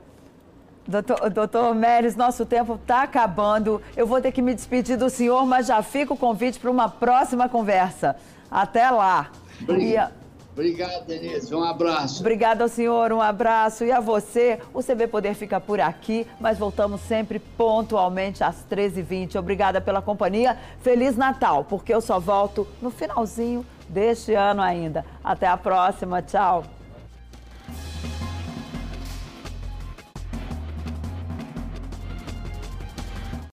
Doutor, 0.87 1.29
doutor 1.31 1.73
Meres, 1.73 2.15
nosso 2.15 2.45
tempo 2.45 2.75
está 2.75 3.03
acabando. 3.03 3.81
Eu 3.97 4.05
vou 4.05 4.21
ter 4.21 4.31
que 4.31 4.41
me 4.41 4.53
despedir 4.53 4.97
do 4.97 5.09
senhor, 5.09 5.45
mas 5.45 5.65
já 5.67 5.81
fica 5.81 6.13
o 6.13 6.17
convite 6.17 6.59
para 6.59 6.69
uma 6.69 6.87
próxima 6.87 7.49
conversa. 7.49 8.15
Até 8.51 8.89
lá. 8.91 9.31
Obrigado. 9.61 10.25
Obrigado, 10.55 11.05
Denise. 11.05 11.53
Um 11.53 11.63
abraço. 11.63 12.21
Obrigada 12.21 12.63
ao 12.63 12.69
senhor, 12.69 13.11
um 13.11 13.21
abraço. 13.21 13.83
E 13.83 13.91
a 13.91 13.99
você, 13.99 14.59
o 14.73 14.81
CB 14.81 15.07
Poder 15.07 15.33
fica 15.33 15.59
por 15.59 15.81
aqui, 15.81 16.25
mas 16.39 16.57
voltamos 16.57 17.01
sempre 17.01 17.39
pontualmente 17.39 18.41
às 18.41 18.63
13h20. 18.71 19.35
Obrigada 19.35 19.81
pela 19.81 20.01
companhia. 20.01 20.57
Feliz 20.81 21.17
Natal, 21.17 21.65
porque 21.65 21.93
eu 21.93 21.99
só 21.99 22.21
volto 22.21 22.65
no 22.81 22.89
finalzinho 22.89 23.65
deste 23.89 24.33
ano 24.33 24.61
ainda. 24.61 25.03
Até 25.21 25.45
a 25.45 25.57
próxima. 25.57 26.21
Tchau. 26.21 26.63